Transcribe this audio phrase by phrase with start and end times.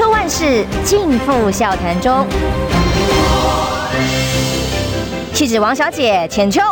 [0.00, 2.26] 秋万事尽付笑谈中。
[5.34, 6.62] 气质王小姐浅秋，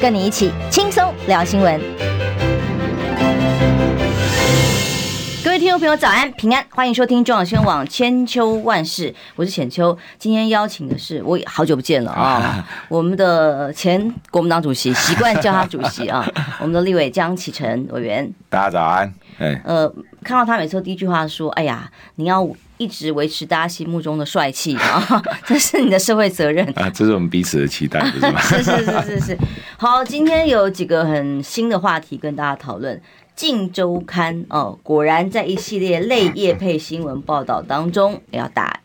[0.00, 1.78] 跟你一起轻松聊新闻。
[5.44, 9.98] 各位听众朋友，早安平安，欢迎收听中广新闻网千秋万事，我是浅秋。
[10.18, 16.26] 今天邀请的是我好久不见了啊，我们的前国民党主席，习惯叫他主席啊，
[16.60, 18.32] 我们的立委江启臣委员。
[18.48, 19.12] 大家早安。
[19.40, 19.92] 哎呃，
[20.28, 29.38] 看到他每次第一句话说：“哎呀，你要一直维持大家心目中的帅气啊， 这是你的社会责任啊，这是我们彼此的期待，是吗？” 是是是是是。
[29.78, 32.94] 好，今天有几个很新的话题跟大家讨论。
[33.34, 38.80] 《镜周刊》哦，果然在一系列类业配新闻报道当中，要打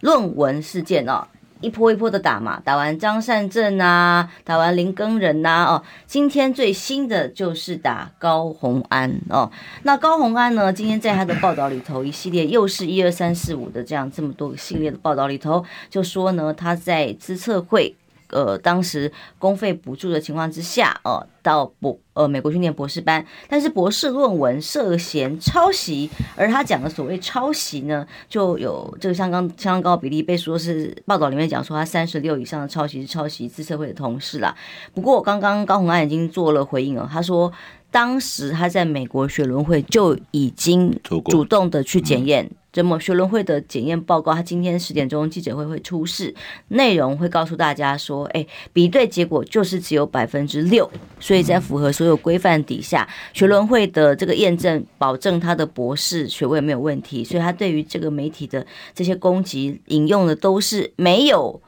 [0.00, 1.26] 论文事件哦，
[1.64, 9.50] 一波一波的打嘛，打完张善政啊，打完林耕仁呐，哦，今天最新的就是打高红安哦。
[9.84, 17.96] 那高红安呢，今天在他的报道里头，一系列又是一二三四五的这样这么多个系列的报道里头，就说呢，他在资策会。
[18.34, 34.54] 呃，当时公费补助的情况之下，呃，到博呃美国去念博士班，但是博士论文涉嫌抄袭，而他讲的所谓抄袭呢，就有这个相当相当高比例被说是报道里面讲说他三十六以上的抄袭是抄袭自社会的同事啦。
[34.92, 37.52] 不过刚刚高红安已经做了回应了，他说
[37.94, 42.50] 当时他在美国学伦会就已经主动的去检验。
[42.72, 46.34] 这么学伦会的检验报告，他今天十点钟记者会会出示，
[46.66, 61.62] 内容会告诉大家说，哎，比对结果就是只有百分之六，所以在符合所有规范底下，学伦会的这个验证保证他的博士学位没有问题，所以他对于这个媒体的这些攻击引用的都是没有。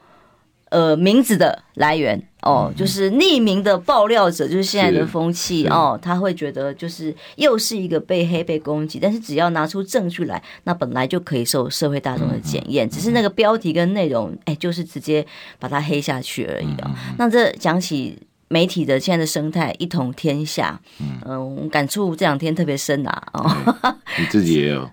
[0.77, 15.27] 呃，名字的来源哦，就是匿名的爆料者，就是现在的风气哦，他会觉得就是又是一个被黑被攻击，但是只要拿出证据来，那本来就可以受社会大众的检验，只是那个标题跟内容，哎，就是直接
[15.59, 16.95] 把它黑下去而已啊。
[17.17, 18.19] 那这讲起
[18.49, 20.79] 媒体的现在的生态，一统天下，
[21.25, 23.23] 嗯，我感触这两天特别深啊。
[23.33, 24.91] 哦，你自己也有。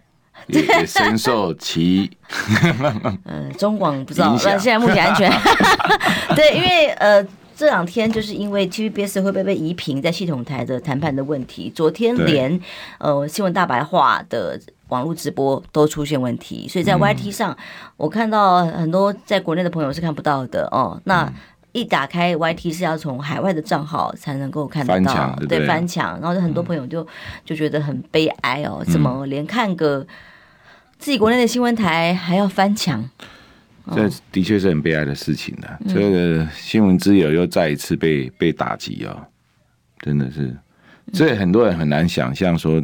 [0.47, 2.09] 也也深受其，
[3.25, 5.31] 嗯，中广不知道，那现在目前安全。
[6.35, 12.59] 对，因为呃，这两天就是因为 TVBS 会不会被移平在系统台的谈判的问题，昨天连
[12.97, 14.59] 呃新闻大白话的
[14.89, 17.55] 网络直播都出现问题，所以在 YT 上
[17.95, 20.99] 我看到很多在国内的朋友是看不到的哦。
[21.05, 21.31] 那
[21.71, 27.05] 一打开 YT 是要从海外的账号才能够看得到，对，翻墙，然后就很多朋友就
[27.45, 30.05] 就觉得很悲哀哦，怎么连看个。
[31.03, 33.03] 自己国内的新闻台还要翻墙，
[33.93, 35.77] 这的确是很悲哀的事情的。
[35.85, 39.27] 这个新闻自由又再一次被被打击哦，
[39.99, 40.55] 真的是。
[41.11, 42.81] 所以很多人很难想象说，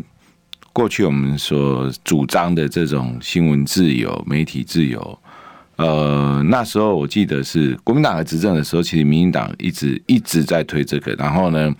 [0.74, 5.20] 过去我们所主张的这种新闻自由、媒体自由，
[5.78, 11.74] 呃，那时候我记得是国民党在执政的时候，其实民进党一直一直在推这个，然后呢，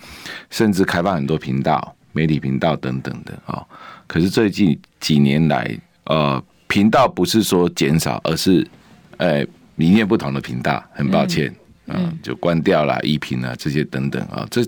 [0.48, 3.62] 甚至开放很多频道、媒体频道等等的啊。
[4.06, 5.78] 可是最近几年来，
[6.10, 8.66] 呃，频道不是说减少，而是，
[9.18, 11.54] 呃，理念不同的频道，很抱歉，
[11.86, 14.60] 嗯，嗯就关掉了，移频啊这些等等啊，这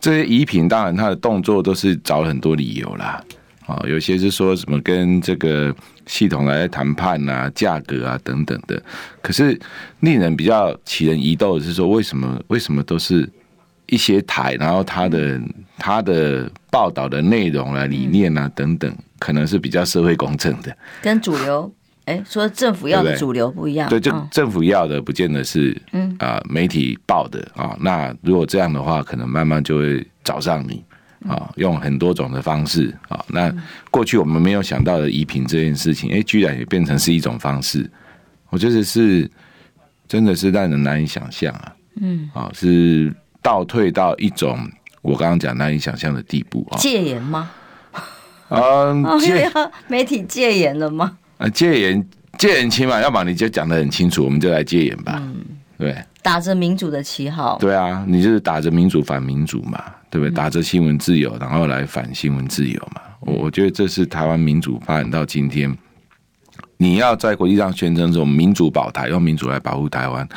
[0.00, 3.22] 这些移频当然他的动作都是找很多理由啦，
[3.66, 5.74] 啊，有些是说什么跟这个
[6.06, 8.82] 系统来谈判啊，价格啊等等的，
[9.20, 9.60] 可是
[10.00, 13.28] 令人比较起人疑窦的是说，为什么为什么都是
[13.84, 15.38] 一些台，然后他的
[15.76, 18.90] 他的报道的内容啊、理念啊等等。
[19.18, 21.72] 可能是比较社会公正的，跟主流
[22.04, 23.88] 哎说政府要的主流不一样。
[23.88, 27.76] 对，就政府要的不见得是嗯啊媒体报的啊。
[27.80, 30.84] 那如果这样的话，可能慢慢就会找上你
[31.28, 33.24] 啊，用很多种的方式啊。
[33.28, 33.52] 那
[33.90, 37.90] 过去我们没有想到的移平这件事情，哎，居然也变成是一种方式。
[38.50, 39.28] 我觉得是
[40.06, 41.74] 真的是让人难以想象啊。
[42.00, 43.12] 嗯啊，是
[43.42, 44.58] 倒退到一种
[45.02, 46.78] 我刚刚讲难以想象的地步啊。
[46.78, 47.50] 戒严吗？
[48.48, 49.50] 嗯，戒
[49.88, 51.18] 媒体戒严了吗？
[51.38, 55.20] 啊，戒严戒严起码，要么你就讲的很清楚，我们就来戒严吧。
[55.22, 55.36] 嗯，
[55.78, 60.30] 对，打着民主的旗号，对啊，你就是打着民主反民主嘛，对不对？
[60.30, 63.02] 打着新闻自由，然后来反新闻自由嘛。
[63.20, 65.76] 我我觉得这是台湾民主发展到今天，
[66.76, 70.28] 你要在国际上宣称这种民主保台，用民主来保护台湾。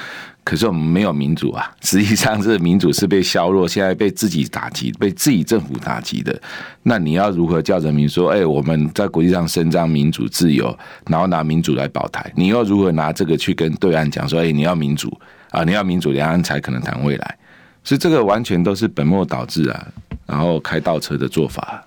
[0.49, 1.71] 可是我们没有民主啊！
[1.83, 6.41] 实际上，这个民主是被削弱，现在被自己打击，被自己政府打击的。
[6.81, 10.75] 那你要如何叫人民说：“哎，我们在国际上伸张民主自由，
[11.07, 15.15] 然后拿民主来保台？”你又如何拿这个去跟对岸讲说：“哎，你要民主
[15.51, 17.37] 啊，你要民主，两岸才可能谈未来。”
[17.85, 19.87] 所以这个完全都是本末倒置啊，
[20.25, 21.85] 然后开倒车的做法。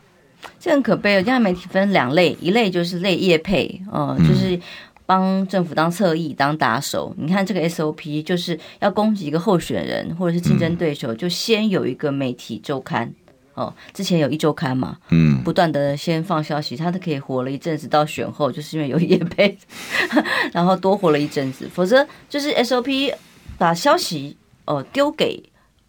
[0.60, 1.22] 这很可悲哦。
[1.24, 4.56] 现在媒体分两类，一类就是类业配，呃，就是
[5.12, 7.14] 帮政府当侧翼、当打手。
[7.18, 13.12] 你看这个 SOP，就是要攻击一个候选人或者是竞争对手，就先有一个媒体周刊。
[13.52, 19.58] 哦，之前有一周刊嘛，嗯，不断的先放消息，他都可以活了一阵子，到选后就是因为有叶配，
[20.54, 21.68] 然后多活了一阵子。
[21.70, 23.12] 否则就是 SOP
[23.58, 25.42] 把消息哦丢给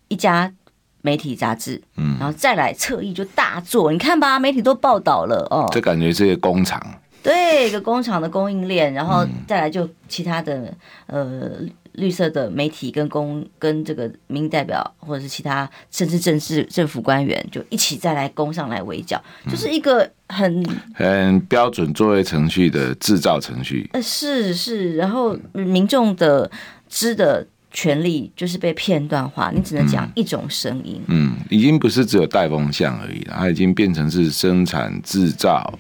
[0.10, 0.54] 一家
[1.02, 3.94] 媒体杂志，嗯，然后再来侧翼就大做。
[3.94, 6.86] 你看吧，媒体都报道了哦，这感觉是一个工厂，
[7.24, 10.74] 对，一个工厂的供应链，然后再来就其他的
[11.08, 11.52] 呃。
[11.94, 20.66] 绿色的媒体跟公跟这个民意代表或者是其他甚至政治政府官员就一起再来攻上来围剿，就是一个很
[20.96, 23.88] 很标准作业程序的制造程序。
[23.94, 26.50] 呃，是是，然后民众的
[26.90, 31.00] 知的权利就是被片段化，你只能讲一种声音。
[31.10, 35.72] 嗯，已经不是只有带风向而已了，它已经变成是生产制造，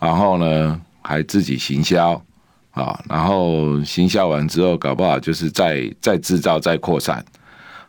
[0.00, 2.20] 然后呢还自己行销。
[2.72, 7.22] 啊，然后行销完之后，搞不好就是再再制造、再扩散，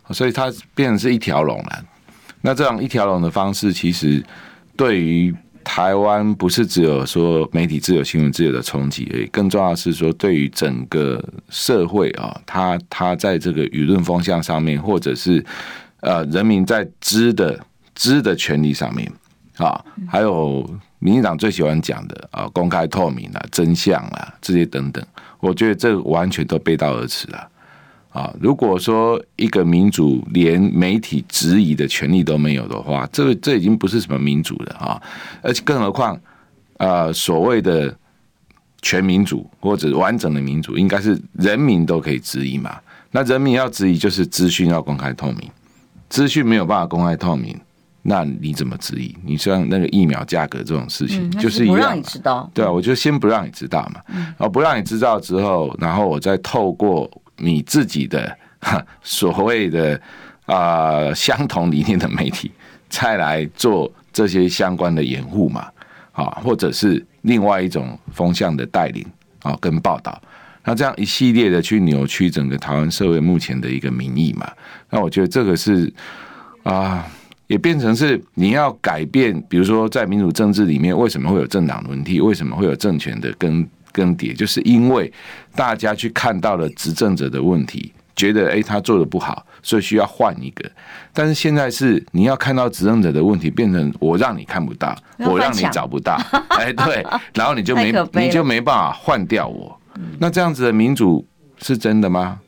[0.09, 1.85] 所以它变成是一条龙了。
[2.41, 4.21] 那这样一条龙的方式，其实
[4.75, 15.45] 对于台湾不是只有说媒体自由、新闻自由的冲击而已，更重要是说，对于整个社会啊，它它在这个舆论风向上面，或者是
[15.99, 17.59] 呃人民在知的
[17.93, 19.09] 知的权利上面
[19.57, 19.79] 啊，
[20.09, 20.67] 还有。
[21.03, 25.03] 民进党最喜欢讲的啊，公开透明啊，真相啊，这些等等，
[25.39, 27.50] 我觉得这完全都背道而驰了
[28.12, 28.31] 啊！
[28.39, 35.01] 如果说一个民主连媒体质疑的权利都没有的话，这个这已经不是什么民主了啊！
[35.42, 36.15] 而且更何况
[36.77, 37.98] 啊，所谓的
[38.83, 42.77] 全民主或者完整的民主，应该是人民都可以质疑嘛？
[43.09, 45.50] 那人民要质疑，就是资讯要公开透明，
[46.09, 47.59] 资讯没有办法公开透明。
[48.03, 49.15] 那你怎么质疑？
[49.24, 52.50] 你像那个疫苗价格这种事情，就是一样，不让你知道。
[52.51, 54.01] 对啊，我就先不让你知道嘛。
[54.07, 58.36] 然后不让你知道之后，然后我再透过你自己的
[59.03, 60.01] 所谓的
[60.48, 62.51] 啊相同理念的媒体，
[62.89, 65.68] 再来做这些相关的掩护嘛。
[66.13, 69.06] 啊，或者是另外一种风向的带领
[69.44, 70.19] 啊，跟报道。
[70.63, 74.51] 那这样一系列的去扭曲整个台湾社会目前的一个民意嘛。
[74.89, 75.94] 那我觉得这个是
[76.63, 77.06] 啊。
[77.51, 82.21] 也变成是你要改变，比如说在民主政治里面，为什么会有政党轮替？
[82.21, 84.33] 为什么会有政权的更更迭？
[84.33, 85.12] 就是因为
[85.53, 90.71] 大家去看到了执政者的问题，觉得诶他做的不好，所以需要换一个。
[91.12, 96.18] 但是现在是你要看到执政者的问题，变成我让你看不到，我让你找不到，
[96.51, 97.06] 哎对，
[97.36, 99.77] 然后你就没你就没办法换掉我。
[100.19, 101.27] 那这样子的民主
[101.57, 102.39] 是真的吗？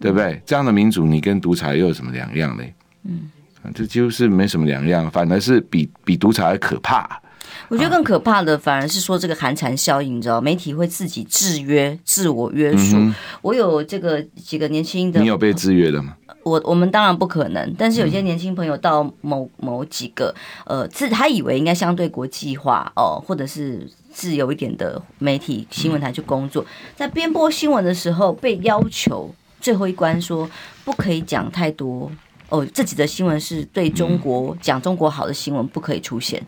[0.00, 0.40] 对不对？
[0.46, 2.64] 这样的民主你跟独裁又有什么两样呢？
[3.04, 3.30] 嗯。
[3.74, 7.20] 这几乎是没什么两样，反而是比比独裁还可怕。
[7.68, 12.96] 我觉得更可怕的反而是说这个寒蝉效应，你知道，媒体会自己制约、自我约束。
[12.96, 16.16] 嗯、我有这个几个年轻的，你有被制约的吗？
[16.44, 20.34] 我我们当然不可能，但是有些年轻朋友到某某几个
[20.66, 26.64] 呃，自他以为应该相对国际化哦，或者是自由一点的媒体新闻台去工作，
[26.96, 30.50] 在编播新闻的时候被要求最后一关说
[30.84, 32.10] 不可以讲太多。
[32.52, 36.44] 哦，自己的新闻是对中国讲中国好的新闻不可以出现，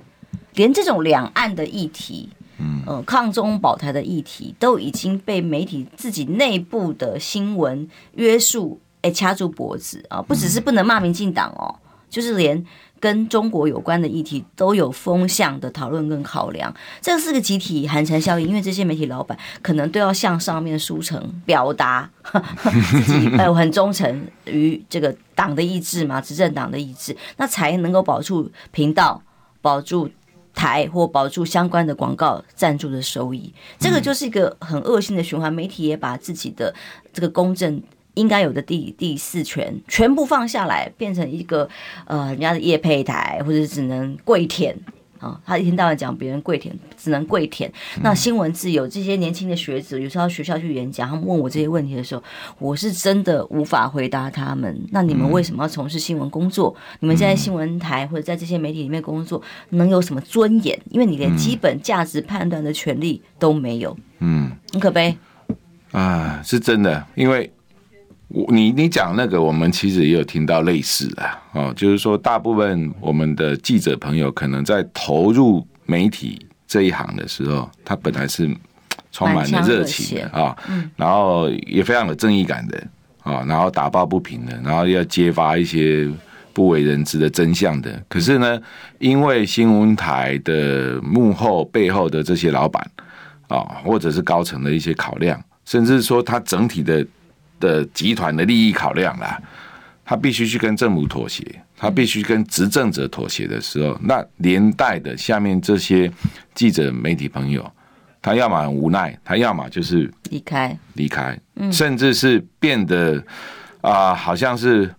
[0.52, 2.28] 连这种两岸的议题，
[2.58, 10.20] 嗯，呃，抗中保台的议题都已经被媒体自己内部的新闻约束，哎，掐住脖子啊！
[10.20, 11.74] 不只是不能骂民进党哦，
[12.10, 12.62] 就是连。
[13.04, 22.10] 跟中国有关的议题都有风向的讨论跟考量，这是个集体寒蝉效应，因为这些媒体老板可能都要向上面书城表达
[22.90, 29.22] 自己 呃很忠诚于这个党的意志嘛，执政党的意志，那才能够保住频道、
[29.60, 30.08] 保住
[30.54, 33.52] 台或保住相关的广告赞助的收益。
[33.78, 36.74] 这个就是一个很恶性的循环，媒体也把自己的
[37.12, 37.82] 这个公正。
[38.14, 41.68] 应该有的第第四权全部放下来，变成一个
[42.06, 44.76] 呃人家的业配台，或者只能跪舔
[45.18, 45.40] 啊。
[45.44, 47.72] 他一天到晚讲别人跪舔，只能跪舔。
[48.02, 52.22] 那新闻自由，这些年轻的学子有时候到学校去演讲，他们问我这些问题的时候，
[52.58, 54.80] 我是真的无法回答他们。
[54.92, 56.74] 那你们为什么要从事新闻工作？
[57.00, 60.78] 你们在新闻台或者在这些媒体里面工作，能有什么尊严？
[60.90, 63.96] 因为你连基本价值判断的权利都没有。
[64.20, 65.16] 嗯，很可悲
[65.90, 67.50] 啊，是真的，因为。
[68.48, 71.22] 你你讲那个，我们其实也有听到类似的
[71.52, 78.50] 哦，就是说，大部分我们的记者朋友可能在投入媒体这一行的时候，他本来是
[79.12, 80.56] 充满了热情的啊，
[80.96, 82.82] 然后也非常有正义感的
[83.22, 86.10] 啊，然后打抱不平的，然后要揭发一些
[86.52, 88.02] 不为人知的真相的。
[88.08, 88.60] 可是呢，
[88.98, 92.84] 因为新闻台的幕后背后的这些老板
[93.46, 97.06] 啊，或者是高层的一些考量，甚至说他整体的
[97.64, 99.40] 的集团的利益考量啦，
[100.04, 101.42] 他必须去跟政府妥协，
[101.76, 106.12] 他必须跟执政者妥协的时候，那连带的下面这些
[106.54, 107.68] 记者媒体朋友。
[108.26, 111.38] 他要么很无奈，他要么就是离开，离开，
[111.70, 113.22] 甚至是变得
[113.82, 114.90] 啊、呃，好像是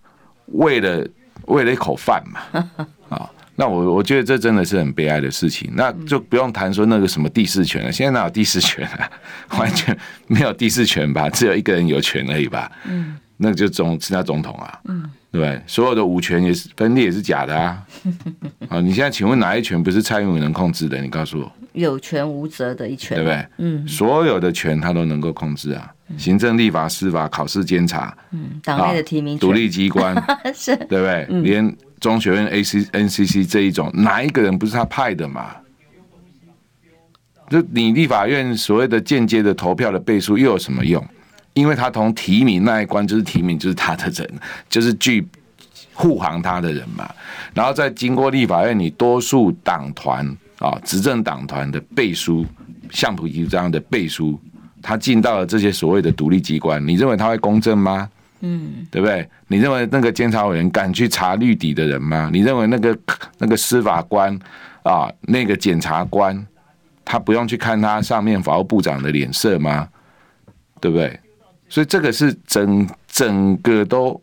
[0.47, 1.07] 为了
[1.47, 2.87] 为了一口饭嘛，啊，
[3.55, 5.71] 那我我觉得这真的是很悲哀的事情。
[5.75, 9.09] 那就不用谈说那个什么第四权了，现在哪有第四权啊？
[9.57, 9.97] 完全
[10.27, 11.29] 没有第四权吧？
[11.29, 12.71] 只有一个人有权而已吧？
[12.87, 15.61] 嗯，那就总是他总统啊，嗯，对不对？
[15.67, 17.81] 所有的五权也是分裂也是假的啊。
[18.69, 21.01] 啊，你现在请问哪一权不是蔡英文能控制的？
[21.01, 21.51] 你告诉我。
[21.73, 23.45] 有权无责的一权，对不对？
[23.57, 30.15] 嗯，所有的权他都能够控制啊，行政、立法、司法、考试、监察，嗯，党内的提名独立机关
[30.55, 31.25] 是，对不对？
[31.41, 35.55] 连中学院 A C N C C 这一种，哪一个人不是他派的嘛？
[37.49, 41.03] 就你立法院所谓的间接的投票的倍数又有什么用？
[41.55, 45.27] 因为他从提名那一关就是提名就是他的人，就是具
[45.93, 47.09] 护航他的人嘛。
[47.55, 50.37] 然后再经过立法院，你多数党团。
[50.59, 52.45] 啊，执政党团的背书，
[52.89, 54.39] 像普吉这样的背书，
[54.81, 58.09] 他进到了这些所谓的独立机关，你认为他会公正吗？
[58.45, 59.27] 嗯，对不对？
[59.47, 62.29] 你认为那个监察委员敢去查绿底的人吗？
[62.31, 62.95] 你认为那个
[63.39, 64.37] 那个司法官
[64.83, 66.45] 啊，那个检察官，
[67.03, 69.89] 他不用去看他上面法务部长的脸色吗？
[70.79, 71.19] 对不对？
[71.67, 74.21] 所以这个是整整个都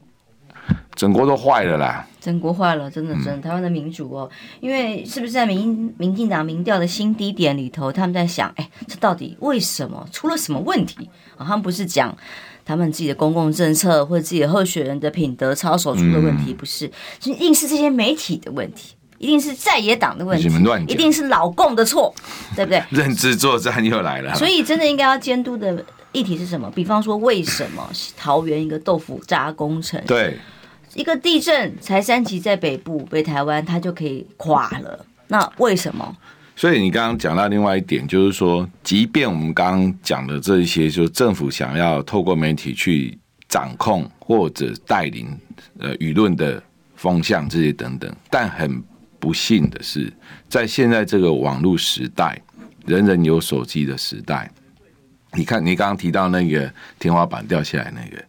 [0.94, 2.06] 整国都坏了啦。
[2.20, 11.42] 整国坏了，真的，真的，台湾的民主哦，因为是不是在民民进党民调的新低点里头，他们在想，哎，这到底为什么出了什么问题啊？
[11.44, 12.16] 他们不是讲
[12.64, 20.48] 他们自己的公共政策或者自己的候选人的品德操守出了问题，不是，就一定是这些媒体的问题，一定是在野党的问题，
[20.88, 22.14] 一定是老共的错，
[22.56, 22.82] 对不对？
[22.90, 26.70] 认知作战又来了，所以真的应该要监督的议题是什么？
[26.74, 30.02] 比方说，为什么桃园一个豆腐渣工程？
[30.06, 30.38] 对。
[30.94, 35.06] 一个地震才三级，在北部北台湾，它就可以垮了。
[35.28, 36.14] 那为什么？
[36.54, 43.18] 所以你刚刚讲到另外一点，就是说，即便我们刚刚讲的这一些，就是政府想要透过媒体去
[43.48, 45.28] 掌控或者带领
[45.78, 46.62] 呃舆论的
[46.94, 48.82] 风向这些等等，但很
[49.18, 50.12] 不幸的是，
[50.48, 52.40] 在现在这个网络时代，
[52.86, 54.50] 人人有手机的时代，
[55.32, 58.22] 你看你刚刚提到那个天花板掉下来那个。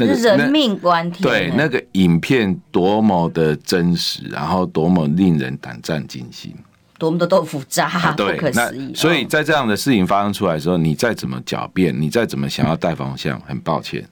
[0.00, 1.22] 那个、是人命关天。
[1.28, 6.54] 对，那个影片多么的真实，然后多么令人胆战惊心，
[6.98, 8.92] 多么的豆腐渣，对，不可思议。
[8.94, 14.06] 所以在这样的事情发生出来的时候，你再怎么狡辩，你再怎么想要带方向，很抱歉，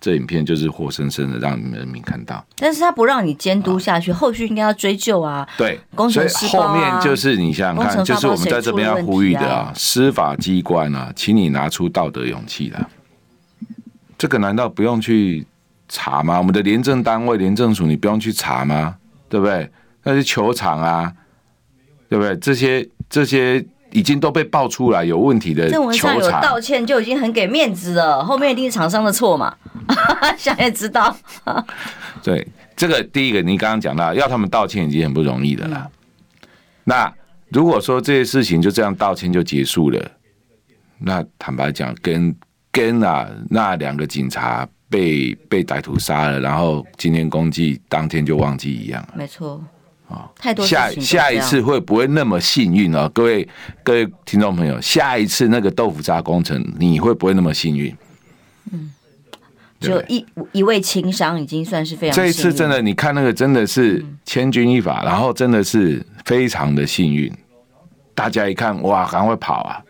[0.00, 2.44] 这影片就是活生生的让你们人民看到。
[2.56, 5.46] 但是他不让你监督下去，后续应该要追究啊。
[5.58, 12.86] 对，所以后面就是你想想看，就是我们在这边要呼吁的啊，司法机关啊，请你拿出道德勇气来。
[14.16, 15.46] 这个难道不用去
[15.88, 16.38] 查吗？
[16.38, 18.96] 我们的廉政单位、廉政署，你不用去查吗？
[19.28, 19.68] 对不对？
[20.04, 21.12] 那是球场啊，
[22.08, 22.36] 对不对？
[22.36, 29.54] 这些这些已经都被爆出来有问题的球场，正文上有道歉就已经很给面子了，后面一定是厂商的错嘛？
[30.36, 31.16] 想也知道。
[32.22, 32.46] 对，
[32.76, 35.90] 这个第一个，你刚刚讲到要他们道歉已经很不容易的了。
[35.90, 36.48] 嗯、
[36.84, 37.14] 那
[37.48, 40.10] 如果说这些事情就这样道歉就结束了，
[40.98, 42.34] 那坦白讲跟。
[42.72, 49.02] 跟啊，那两个警察被被歹徒杀了，然后今天公祭当天就忘记一样。
[49.14, 49.64] 没错，
[50.08, 53.10] 啊，太多下下一次会不会那么幸运啊？
[53.12, 53.48] 各位
[53.82, 57.94] 各位听众朋友，下一次那个豆腐渣工程，你会不会那么幸运？
[58.72, 58.92] 嗯，
[59.80, 62.16] 就一一位轻伤已经算是非常。
[62.16, 67.32] 这一次真的，你看那个真的是千钧一发，然后真的是非常的幸运。
[68.14, 69.82] 大家一看，哇，赶快跑啊！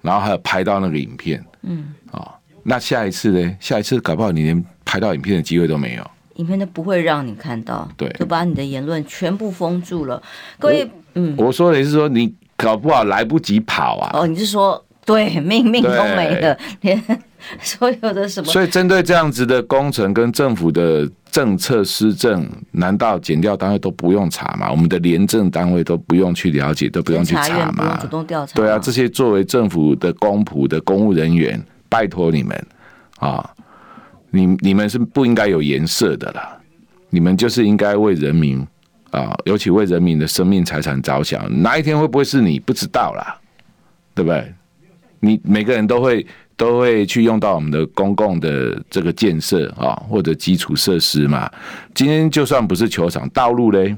[0.00, 1.44] 然后还有拍到那个影片。
[1.62, 2.32] 嗯，哦，
[2.64, 3.56] 那下一次呢？
[3.60, 10.22] 下一次搞不好你连拍到影片的机会都没有，影片都不会让你看到，对，就把你的言论全部封住了。
[10.58, 14.10] 各位，嗯，我说的是说你搞不好来不及跑啊。
[14.14, 17.02] 哦，你是说对，命命都没了， 连
[17.60, 18.50] 所有的什么？
[18.50, 24.70] 所以针对这样子的工程跟政府的政策施政，难道检调单位都不用查吗？
[24.70, 27.98] 我们的廉政单位都不用去了解，都不用去查吗？
[28.00, 28.54] 主动调查。
[28.54, 32.66] 对啊，这些作为政府的公仆的公务人员，拜托你们
[33.18, 33.50] 啊，
[34.32, 36.58] 你你们是不应该有颜色的啦，
[37.10, 38.66] 你们就是应该为人民
[39.12, 41.62] 啊，尤其为人民的生命财产着想。
[41.62, 43.38] 哪一天会不会是你不知道啦？
[44.14, 44.52] 对不对？
[45.20, 46.26] 你每个人都会。
[46.54, 51.50] 都会去用到我们的公共的这个建设啊，或者基础设施嘛。
[51.92, 53.96] 今天就算不是球场，道路嘞。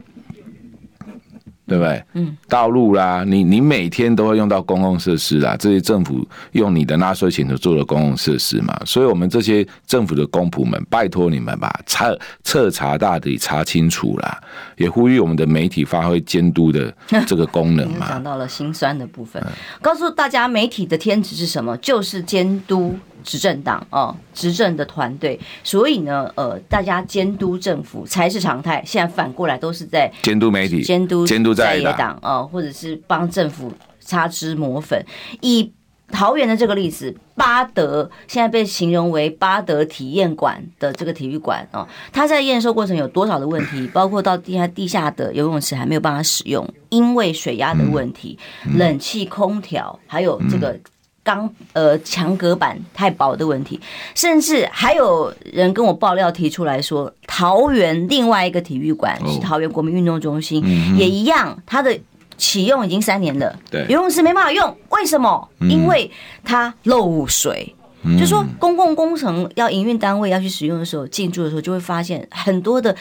[1.66, 2.04] 对不对？
[2.12, 14.38] 嗯，道路啦，你你每天都会用到公共设施啦，这些政府用你的纳税钱做的公共设施嘛，所以我们这些政府的公仆们，拜托你们吧，彻彻查大底，查清楚啦，
[14.76, 16.94] 也呼吁我们的媒体发挥监督的
[17.26, 18.08] 这个功能嘛。
[18.08, 19.42] 讲到了心酸的部分，
[19.80, 21.76] 告诉大家媒体的天职是什么？
[21.78, 22.94] 就是监督。
[23.22, 28.82] 执政党哦，执政的团队，所以呢，呃，大家监督政府才是常态。
[28.86, 35.04] 现在反过来都是在监督媒体、监督监督在野党哦，或者是帮政府擦脂抹粉。
[35.40, 35.72] 以
[36.08, 43.86] 桃园的这个例子，巴德现在被形容为巴德体验馆的这个体育馆哦，它在验收过程有多少的问题？
[43.88, 48.38] 包括到地下地下的游泳池还没有办法使用，因为水压的问题，
[48.76, 50.78] 冷气、空调，还有这个。
[51.24, 53.80] 钢呃墙隔板太薄的问题，
[54.14, 60.62] 甚至还有人跟我爆料提出来说，桃园另外一个体育馆是桃园国民运动中心，
[60.96, 61.98] 也一样，它的
[62.36, 65.48] 启用已经三年了，对，游泳池没办法用，为什么？
[65.62, 66.08] 因为
[66.44, 67.74] 它漏水。
[68.18, 72.94] 就说公共工程要营运单位要去使用的时候，进驻的时候就会发现很多的。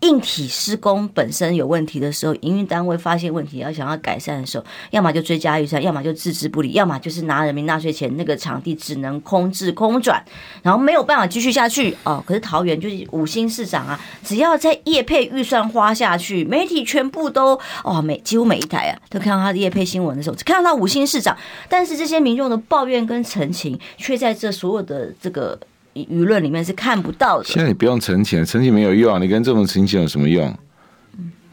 [0.00, 10.24] 硬体施工本身有问题的时候，营运单位发现问题要想要改善的时候，要么就追加预算，要么就置之不理，要么就是拿人民纳税钱，那个场地只能空置空转，
[10.62, 12.22] 然后没有办法继续下去哦。
[12.26, 21.36] 可是桃园就是五星市长啊，只要在业配预算花下去，媒体全部都哦每几乎每一台啊都看到他的业配新闻的时候，只看到他五星市长，
[21.68, 25.60] 但是这些民众的抱怨跟陈情，却在这所有的这个。
[25.94, 27.44] 舆论里面是看不到的。
[27.44, 29.20] 现在你不用澄清，澄清没有用。
[29.20, 30.56] 你跟这种澄清有什么用？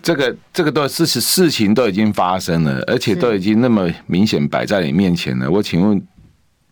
[0.02, 5.52] 这个这个都事实事情都已经发生了，而且都已经那么明显摆在你面前了。
[5.52, 6.02] 我请问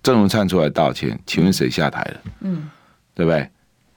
[0.01, 2.21] 郑文灿出来道歉，请问谁下台了？
[2.41, 2.69] 嗯，
[3.13, 3.49] 对不对？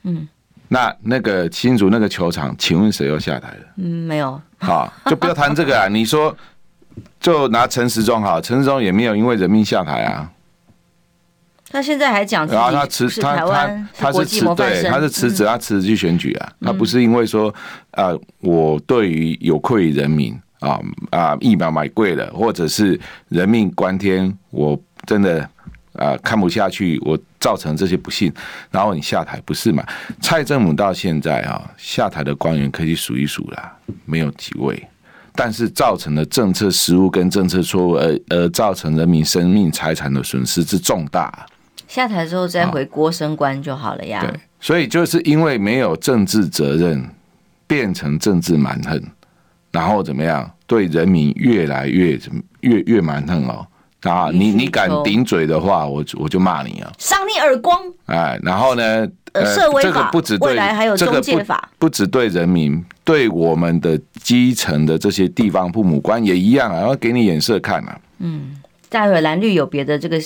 [0.03, 0.27] 嗯，
[0.67, 3.67] 那那个新竹那个球场，请问谁又下台了？
[3.77, 4.41] 嗯，没有。
[4.57, 5.87] 好，就不要谈这个啊。
[5.87, 6.37] 你说，
[7.21, 10.29] 就拿陈时中好，陈时中也没有因为人命下台啊。
[11.71, 16.53] 他现在还讲，然后他辞他他他是辞对，他是辞职，他辞职去选举啊。
[16.63, 17.55] 他不是因为说，
[17.91, 25.47] 呃，我对于有愧于人民啊啊，疫苗买贵了，或者是人命关天，我真的
[25.93, 28.33] 啊看不下去，我造成这些不幸，
[28.71, 29.85] 然后你下台不是嘛？
[30.23, 33.73] 蔡政府到现在啊下台的官员可以数一数了，
[34.07, 34.89] 没有几位，
[35.35, 41.47] 但是造成的政策失误跟政策错误，而而造成人民生命财产的损失之重大。
[41.89, 44.25] 下台之后再回锅升官就好了呀。
[44.25, 47.05] 对，所以就是因为没有政治责任，
[47.67, 49.03] 变成政治蛮横，
[49.73, 50.49] 然后怎么样？
[50.67, 52.17] 对人民越来越
[52.61, 53.67] 越越蛮横哦。
[54.03, 57.77] 啊，你你敢顶嘴的话，我我就骂你啊，赏你耳光。
[58.07, 59.09] 哎，然后呢？
[59.33, 59.45] 呃，
[59.83, 68.01] 这个不止对，未来还有中介法，不止对人民，对我们的基层的这些地方父母官也一样啊，要给你眼色看啊。
[68.19, 68.57] 嗯，
[68.89, 70.19] 待会蓝绿有别的这个。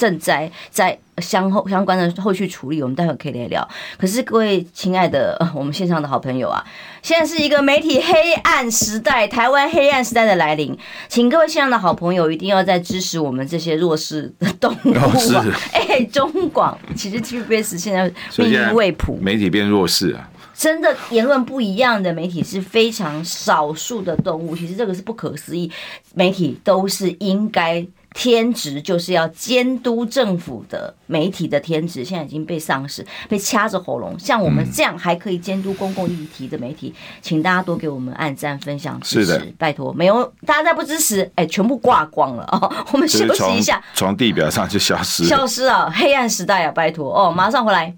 [0.00, 3.68] 正在在相后相关的后续处理，我们待会可以来聊。
[3.98, 6.64] 可是各位亲爱的我们线上的好朋友啊，
[7.02, 10.74] 现在是一个媒体黑暗时代，台湾黑暗时代的来临，
[11.06, 15.44] 请各位线上的好朋友一定要在支持我们这些弱势的动物 啊！
[15.74, 18.10] 哎、欸，中广其实 TVBS 现在
[18.42, 20.30] 命运未卜，媒体变弱势啊！
[20.56, 25.70] 真的言论不一样的媒体是非常少数的动物，其实这个是不可思议，
[26.14, 27.86] 媒体都是应该。
[28.12, 34.18] 天职就是要监督政府的媒体的天职，现在已经被丧失，被掐着喉咙。
[34.18, 36.92] 像我们这样还可以监督公共议题的媒体，
[37.22, 39.92] 请大家多给我们按赞、分享、支持，拜托。
[39.92, 42.72] 没有大家再不支持，哎、欸，全部挂光了哦。
[42.92, 45.88] 我们休息一下，从地表上就消失，消失啊！
[45.94, 47.94] 黑暗时代啊，拜托哦，马上回来。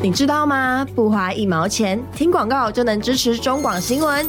[0.00, 0.86] 你知道吗？
[0.94, 4.28] 不花一毛钱，听广告就能支持中广新闻。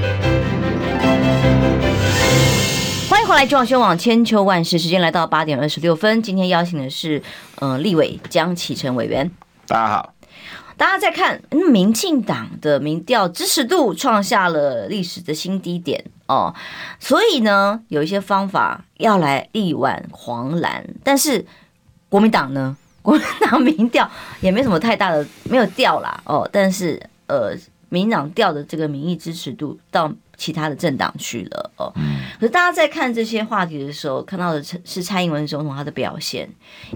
[3.31, 6.21] 后来，中广新闻网千秋万世，时间来到八点二十六分。
[6.21, 7.23] 今天邀请的是，
[7.59, 9.31] 呃，立委江启臣委员。
[9.67, 10.13] 大家好，
[10.75, 16.53] 大家在看，民进党的民调支持度创下了历史的新低点哦。
[16.99, 21.45] 所以呢，有一些方法要来力挽狂澜，但是
[22.09, 26.45] 国民党呢， 国民党民调也没什么太大的，没有掉啦哦。
[26.51, 27.55] 但是呃，
[27.87, 30.11] 民党调的这个民意支持度到。
[30.41, 31.93] 其他的政党去了哦。
[32.39, 36.49] 可是大家在看这些话题的时候，看到的是蔡英文总统他的表现，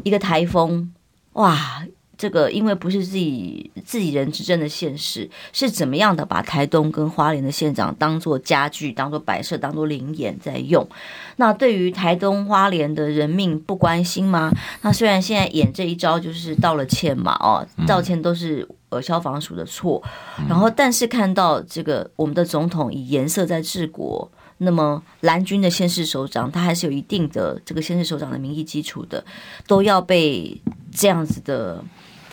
[0.03, 0.91] 一个台风，
[1.33, 1.85] 哇！
[2.17, 10.87] 这个因为不是自己自己人执政的现实，是怎么样的把台东跟花莲的县长当做家具、当做摆设、当做灵眼在用？
[11.35, 14.49] 那对于台东花莲的人命不关心吗？
[14.81, 20.01] 那虽然现在演这一招就是道了歉嘛，哦，道歉都是呃消防署的错，
[20.49, 24.29] 然后但是看到这个我们的总统以颜色在治国，
[24.59, 29.23] 那么蓝军的县市首长他还是有一定的这个县市首长的民意基础的，
[29.67, 31.83] 都要被这样子的。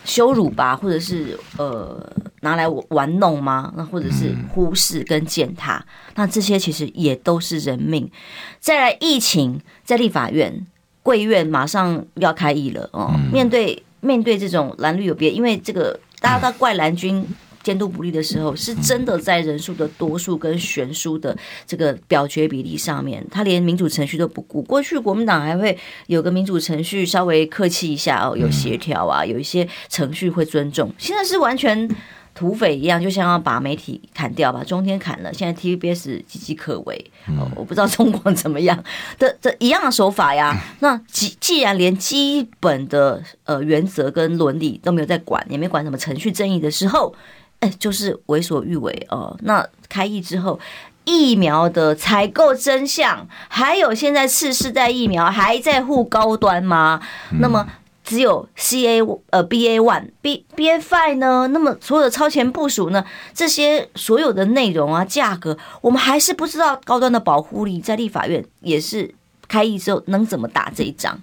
[0.05, 2.05] 羞辱吧，或者是呃
[2.41, 3.73] 拿来玩弄吗？
[3.77, 8.11] 那或者是忽视跟践踏，那这些其实也都是人命。
[8.59, 10.67] 再来疫情，在立法院
[11.05, 13.15] 贵院马上要开议了哦。
[13.33, 17.27] 面对面对这种蓝绿有别，因为这个大家在怪蓝军。
[17.63, 24.61] 监督不力的时候，是真的在人数的多数跟悬殊的这个表决比例上面，他连民主程序都不顾。
[24.63, 30.93] 过去国民党还会有个民主程序稍微客气一下哦，有协调啊，有一些程序会尊重。
[30.99, 31.89] 现在是完全
[32.35, 37.11] 土匪一样，就像要把媒体砍掉，把中天砍了，现在 TVBS 岌岌可危。
[37.39, 38.83] 哦，我不知道中广怎么样
[39.19, 40.59] 的这一样的手法呀。
[40.81, 47.15] 那既既然连基本的呃原则跟伦理都没有在管，也没管什么程序正义的时候。
[47.61, 49.37] 哎，就是为所欲为哦。
[49.43, 50.59] 那开议之后，
[51.05, 57.01] 疫苗的采购真相，还有现在次世代疫苗还在护高端吗？
[57.31, 57.65] 嗯、那么
[58.05, 61.47] 只有 C A 呃 B A one B B A five 呢？
[61.49, 63.05] 那么所有的超前部署呢？
[63.33, 69.15] 这些所有的内容啊，价格，我们还是不知道高端的保护力，在立法院也是
[69.49, 71.21] 开议之后能怎么打这一仗？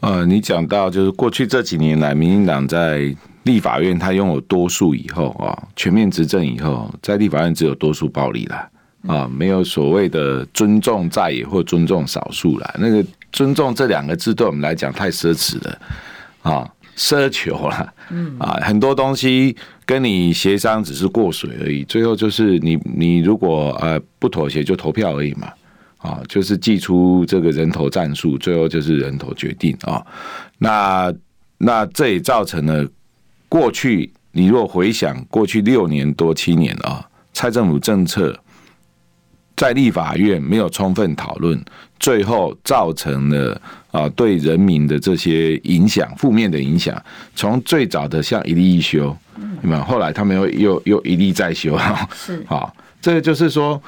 [0.00, 3.14] 呃，你讲到就是过去这几年来，民进党在。
[3.44, 8.68] 立法院他拥有多数以后啊，全面执政以后，在立法院只有多数暴力了
[9.06, 12.74] 啊，没有所谓的尊重在野或尊重少数了。
[12.78, 15.78] 那个尊重这两个字对我们来讲太奢侈了
[16.42, 17.92] 啊，奢求了
[18.38, 25.52] 啊，很多东西跟你协商只是过水而已，最后就是你你如果呃不妥协就投票而已嘛
[25.98, 30.04] 啊，就是祭出这个人头战术，最后就是人头决定啊。
[30.58, 31.12] 那
[31.58, 32.86] 那这也造成了。
[33.50, 38.38] 过去，你若回想过去六年多七年啊，蔡政府政策
[39.56, 41.58] 在立法院没有充分讨论，
[41.98, 47.00] 最后造成了啊对人民的这些影响，负面的影响。
[47.34, 49.16] 从最早的像一例一修，
[49.62, 51.78] 那么后来他们又又又一例再修，
[52.14, 53.80] 是 啊，这个就是说，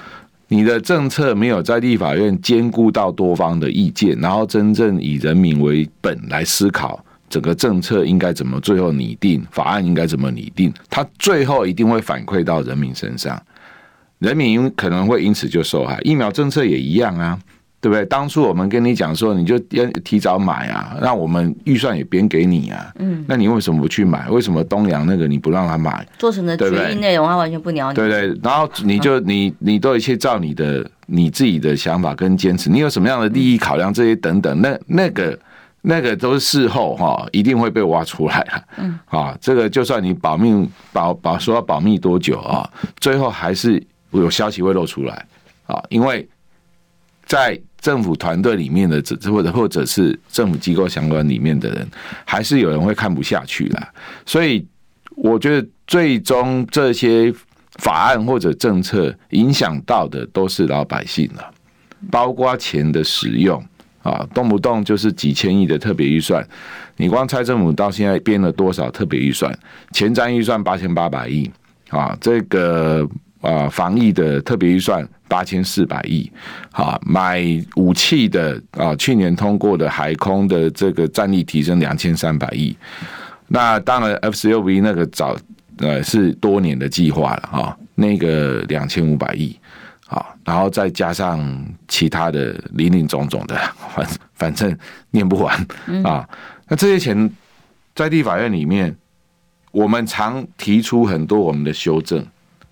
[0.48, 7.04] 你的政策没有在立法院兼顾到多方的意见，然后真正以人民为本来思考。
[7.28, 13.40] 整个政策应该怎么最后拟定，法案应该怎么拟定，它最后一定会反馈到人民身上，
[14.18, 16.00] 人民可能会因此就受害。
[16.02, 17.38] 疫苗政策也一样啊，
[17.80, 18.04] 对不对？
[18.04, 24.28] 当初我们跟你讲说，你就要提早买啊，让我们预算也编给你啊，嗯，那你为什么不去买？
[24.28, 26.06] 为什么东阳那个你不让他买？
[26.18, 35.38] 做成的决议内容他完全不鸟你，对对，然后你就你你都一切照你的你自己的想法跟坚持，你有什么样的利益考量这些等等，那那个。
[35.82, 38.62] 那个都是事后哈，一定会被挖出来啊。
[38.76, 42.68] 嗯，啊，这个就算你保命保保说要保密多久啊，
[43.00, 45.24] 最后还是有消息会露出来
[45.64, 45.82] 啊。
[45.88, 46.28] 因为
[47.30, 51.88] 在政府团队里面的或者或者是政府机构相关里面的人，
[52.24, 53.88] 还是有人会看不下去啦。
[54.26, 54.66] 所以
[55.14, 57.32] 我觉得最终这些
[57.76, 61.54] 法案或者政策影响到的都是老百姓了，
[62.10, 63.64] 包括钱的使用。
[64.02, 66.42] 啊，动不动就是几千亿的特别预算，
[66.96, 69.54] 你光蔡政府到现在编了多少特别预算？
[69.92, 71.50] 前瞻预算八千八百亿
[71.90, 73.06] 啊，这个
[73.40, 76.30] 啊防疫的特别预算八千四百亿，
[76.72, 77.42] 啊买
[77.76, 82.76] 武器的啊去年通过的海空的这个战力提升两千三百亿，
[83.48, 85.36] 那当然 F 十六 V 那个早
[85.78, 89.56] 呃是多年的计划了哈，那个两千五百亿。
[90.10, 93.56] 啊，然后再加上其他的林林总总的，
[93.94, 94.76] 反 反正
[95.12, 95.56] 念不完
[96.02, 96.28] 啊。
[96.66, 97.30] 那这些钱
[97.94, 98.92] 在立法院里面，
[99.70, 102.26] 我们常提出很多我们的修正，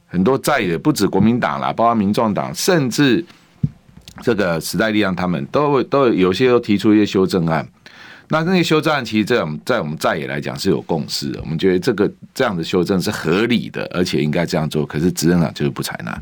[0.09, 3.25] 很多在野不止国民党啦，包括民众党，甚至
[4.23, 7.69] 这个时代力量，他们都都有些都提出一些修正案。
[8.31, 14.85] 那那些修正案，其实在我们在我们在野来讲是有共识的，我们觉得这个这样的修正是合理的，而且应该这样做。
[14.85, 16.21] 可是执政党就是不采纳。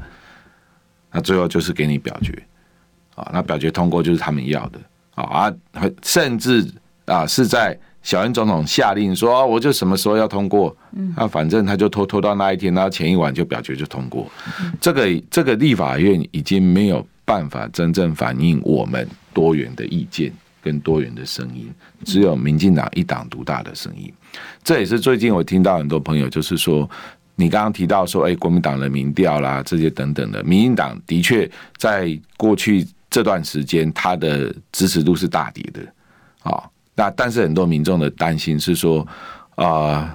[1.13, 2.33] 那最后就是给你表决，
[3.15, 4.79] 啊，那表决通过就是他们要的，
[5.15, 5.51] 啊，
[6.03, 6.65] 甚至
[7.07, 10.75] 啊是在小英总统下令说，我就什么时候要通过，
[11.17, 14.31] 那反正他就拖拖到那一天，然后前一晚就表决就通过。
[14.81, 21.69] 这个这个立法院已经没有办法真正反映我们多元的意见跟多元的声音，
[22.05, 24.13] 只有民进党一党独大的声音。
[24.63, 26.89] 这也是最近我听到很多朋友就是说，
[27.35, 35.81] 你刚刚提到说，哎，国民党的民调啦，这些等等的，民进党的确在过去这段时间，他的支持度是大跌的，
[36.49, 36.63] 啊。
[36.97, 39.07] 那但是很多民众的担心是说，
[39.55, 40.11] 啊、呃，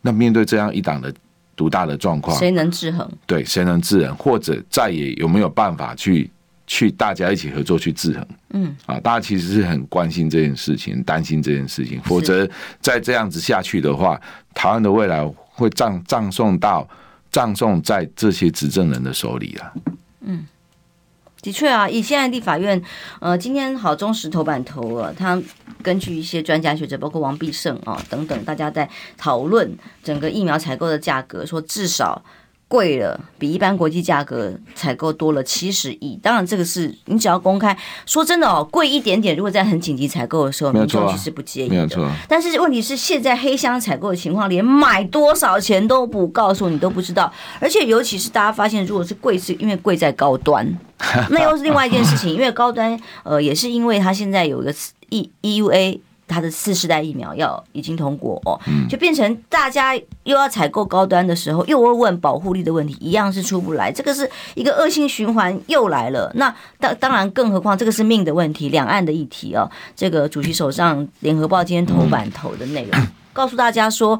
[0.00, 1.14] 那面对这样一党的
[1.54, 3.08] 独大的状况，谁能制衡？
[3.24, 4.16] 对，谁能制衡？
[4.16, 6.28] 或者再也有没有办法去
[6.66, 8.26] 去大家一起合作去制衡？
[8.50, 12.00] 嗯，啊，大家其实是很关心这件事情，担心这件事情。
[12.02, 12.48] 否则
[12.80, 14.20] 再这样子下去的话，
[14.54, 16.88] 台湾的未来会葬葬送到
[17.30, 19.72] 葬送在这些执政人的手里啊。
[20.22, 20.44] 嗯。
[21.42, 22.80] 的确啊，以现在立法院，
[23.20, 25.38] 呃，今天好中时头版头啊，他
[25.82, 32.22] 根据一些专家学者，包括王必胜啊等等，大家在讨论整个疫苗采购的价格，说至少。
[32.72, 36.18] 贵了，比一般国际价格采购多了七十亿。
[36.22, 39.36] 当然，这个是你只要公开说真的哦，贵一点点。
[39.36, 41.74] 如果在很紧急采购的时候，民众其实不介意的。
[41.74, 42.10] 没有错。
[42.26, 47.30] 但是问题是，现在黑箱采购的情况，连买多少钱都不告诉你，都不知道。
[47.60, 50.66] 而且，尤其是大家发现，如果是贵，是因为贵在高端，
[51.28, 52.32] 那又是另外一件事情。
[52.32, 54.74] 因为高端，呃，也是因为它现在有一个
[55.10, 56.00] E EUA。
[56.26, 58.58] 它的四世代疫苗要已经通过哦，
[58.88, 66.30] 就变成大家又要采购高端的时候，又会问保护力的问题，一样是出不来，这个是一个恶性循环又来了。
[66.36, 69.70] 那当当然，更何况这个是命的问题，两岸的议题哦。
[69.94, 74.18] 这个主席手上，《联合报》今天头版头的内容，告诉大家说，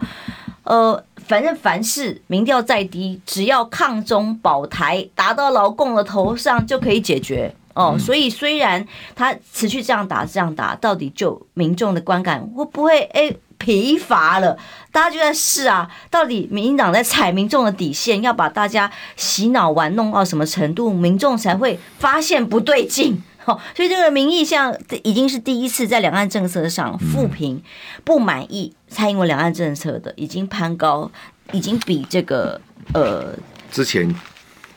[0.64, 7.54] 呃，反正凡事民调再低，只要抗中保台，达到老共的头上就可以解决。
[7.74, 14.58] 哦，所以虽然他持续这样打这样打，到底就民众的观感会不会诶疲乏了？
[14.90, 23.22] 大家就在试啊，到底民进党在踩民众的底线，要把大家洗脑玩弄到什么程度，民众才会发现不对劲？
[23.44, 27.60] 哦，所以这个民意像已经是第一次在两岸政策上负评
[28.04, 31.10] 不满意蔡英文两岸政策的，已经攀高，
[31.50, 32.60] 已经比这个
[32.94, 33.34] 呃
[33.70, 34.14] 之前。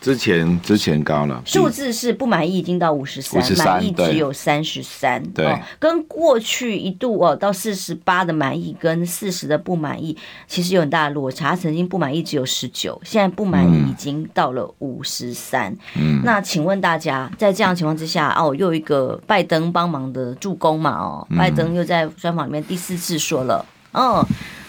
[0.05, 10.15] 之前之前高了，数字是不满意已经到五十三，满意只有三十三，对，跟过去一度哦到四十八的满意跟四十的不满意，
[10.45, 11.55] 其实有很大的落差。
[11.55, 15.75] 曾经不满意只有十九，现在不满意已经到了五十三。
[15.97, 24.23] 嗯，那请问大家，在这样情况之下，哦，又一个拜登帮忙的助攻嘛，哦，拜登又在专访里面第四次说了，嗯，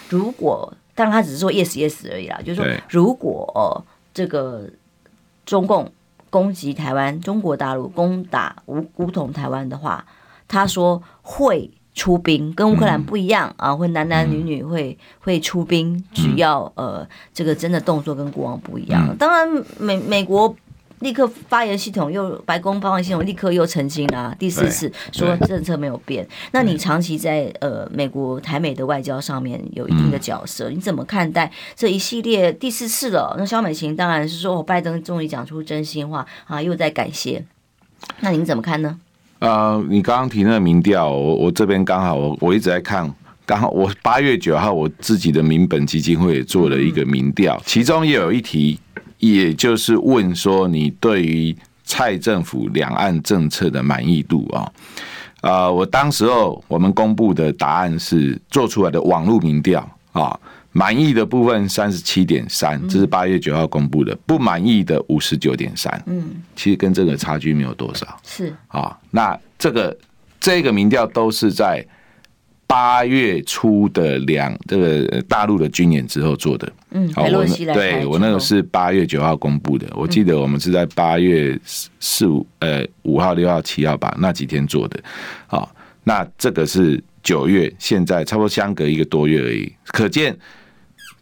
[0.09, 4.67] 如果当然他只是说 yes yes 而已啦，就是说如果哦这个。
[5.47, 5.91] 中共
[6.29, 10.05] 攻击台湾，中国大陆攻打武武统台湾的话，
[10.47, 19.15] 他说会出兵，跟乌克兰不一样啊，会男男女女会会出兵，只要呃这个真的动作跟国王不一样。
[19.17, 20.55] 当然美美国。
[20.99, 26.27] 立刻发言系统又白宫发言系统立刻又澄清了，第四次说政策没有变。
[26.51, 33.35] 那你长期在呃美国台美的外交上面有一定的角色，你怎么看待这一系列第四次了？
[33.37, 37.45] 那萧美琴当然是说，我拜登终于讲出真心话啊，又在感谢。
[38.21, 38.99] 那您怎么看呢？
[39.39, 43.13] 呃，你刚刚提那个民调，我我这边刚好我我一直在看，
[43.45, 48.79] 刚好我八月九号我自己的民本基金会也做了一个民调，其中也有一题。
[49.19, 54.71] 也就是问说，你对于蔡政府两岸政策的满意度啊？
[55.41, 60.39] 啊，我当时候我们公布的答案是做出来的网络民调啊，
[60.71, 68.55] 满意的部分三十七点三，这是八月九号公布的，不满意的五十九点三，嗯，其实跟这个差距没有多少，是。
[68.67, 69.97] 啊，那这个
[70.39, 71.85] 这个民调都是在。
[72.69, 81.59] 八月初的两这个大陆的军演之后做的，嗯，好，我对我那个是八月九号公布的，我记得我们是在八月
[81.99, 84.99] 四五呃五号六号七号吧那几天做的，
[85.47, 85.73] 好，
[86.03, 90.37] 那这个是九月，现在差不多相隔一个多月而已，可见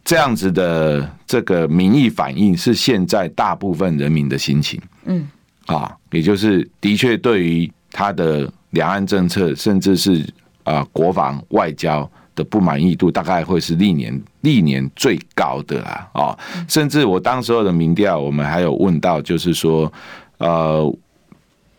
[0.04, 5.26] 这样子的这个民意反应是现在大部分人民的心情，嗯，
[5.66, 10.24] 啊，也就是的确对于他的两岸政策，甚至是。
[10.66, 16.08] 啊，国防外交的不满意度大概会是历年历年最高的啊！
[16.14, 19.92] 哦，甚至我当时候的民调，我们还有问到，就是说，
[20.38, 20.96] 呃，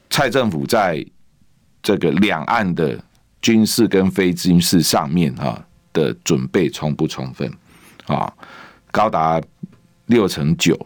[0.09, 1.05] 蔡政府在
[1.81, 2.99] 这个两岸的
[3.41, 7.49] 军事跟非军事上面啊的准备充不充分
[8.07, 8.33] 啊？
[8.91, 9.39] 高达
[10.07, 10.77] 六成九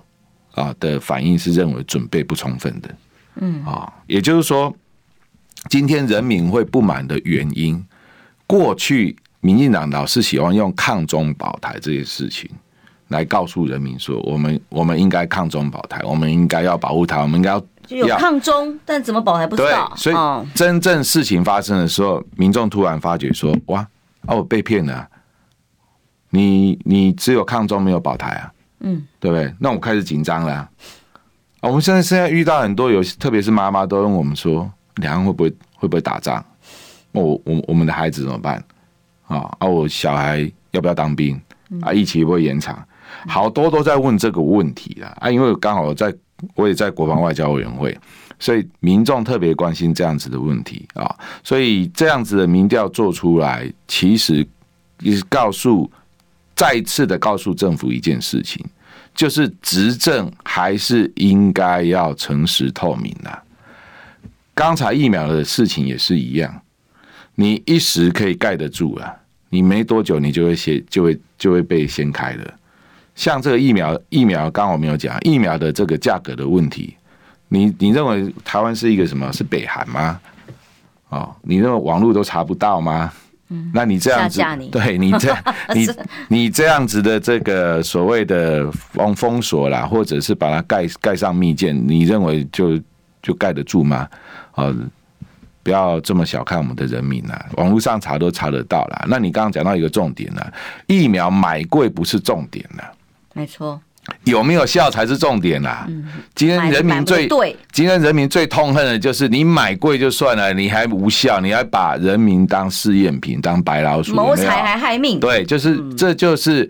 [0.54, 2.96] 啊的反应是认为准备不充分的，
[3.36, 4.76] 嗯啊，也就是说，
[5.70, 7.84] 今天人民会不满的原因。
[8.46, 12.50] 过去民进党老是喜欢用抗中保台这些事情
[13.10, 19.92] 来告诉人民说，我们我们应该抗中保台，我们应该要保护台，我们应该要就有抗中，但怎么保台不知道。
[19.98, 20.16] 所以
[20.56, 23.86] 真正事情发生的时候，民众突然发觉说，哇，
[24.28, 25.08] 哦，我被骗了，
[26.30, 29.54] 你你只有抗中没有保台啊，嗯，对不对？
[29.60, 30.70] 那我开始紧张了。
[31.60, 36.44] 我们现在现在遇到很多有，特别是妈妈都问我们说，两岸会不会会不会打仗？
[37.12, 38.64] 我我我们的孩子怎么办？
[39.32, 39.68] 啊啊！
[39.68, 41.40] 我小孩要不要当兵？
[41.82, 42.78] 啊，疫情会不会延长？
[43.28, 45.16] 好多都在问这个问题啊！
[45.22, 46.14] 啊，因为刚好在
[46.56, 47.98] 我也在国防外交委员会，
[48.40, 51.16] 所以民众特别关心这样子的问题啊。
[51.44, 54.46] 所以这样子的民调做出来，其实
[55.00, 55.90] 也是告诉
[56.56, 58.64] 再次的告诉政府一件事情，
[59.16, 63.44] 就是执政还是应该要诚实透明的。
[64.54, 66.62] 刚才疫苗的事情也是一样。
[67.36, 69.16] 你一时可以盖得住啊，
[69.52, 72.54] 你没多久你就会先就会就会被掀开了。
[73.14, 76.96] 像这个疫苗，疫苗刚刚我没有讲疫苗的这个价格的问题，
[77.50, 79.32] 你你认为台湾是一个什么？
[79.32, 80.20] 是北韩吗？
[81.10, 83.12] 哦，你认为网络都查不到吗？
[83.50, 85.36] 嗯，那你这样子，你对你这
[85.76, 85.88] 你
[86.30, 92.80] 你这样子的这个所谓的封封锁啦，或者是把它盖盖上密件，你认为就
[93.22, 94.08] 就盖得住吗？
[94.54, 94.76] 啊、哦？
[95.64, 97.46] 不要这么小看我们的人民啊！
[97.58, 99.06] 网络上查都查得到啦。
[99.08, 100.42] 那你刚刚讲到一个重点呢，
[100.88, 102.84] 疫苗买贵不是重点呢。
[103.34, 103.80] 没错，
[104.24, 105.88] 有没有效才是重点啦。
[106.34, 115.20] 今天人民最对，今天人民最痛恨的就是你买贵就算了，你还无效，你还把人民当试验品，当白老鼠，谋财还害命。
[115.20, 116.70] 对，就是这就是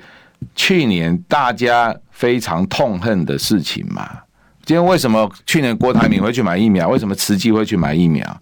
[0.56, 4.10] 去年大家非常痛恨的事情嘛。
[4.64, 6.88] 今天为什么去年郭台铭会去买疫苗？
[6.90, 8.42] 为什么慈济会去买疫苗？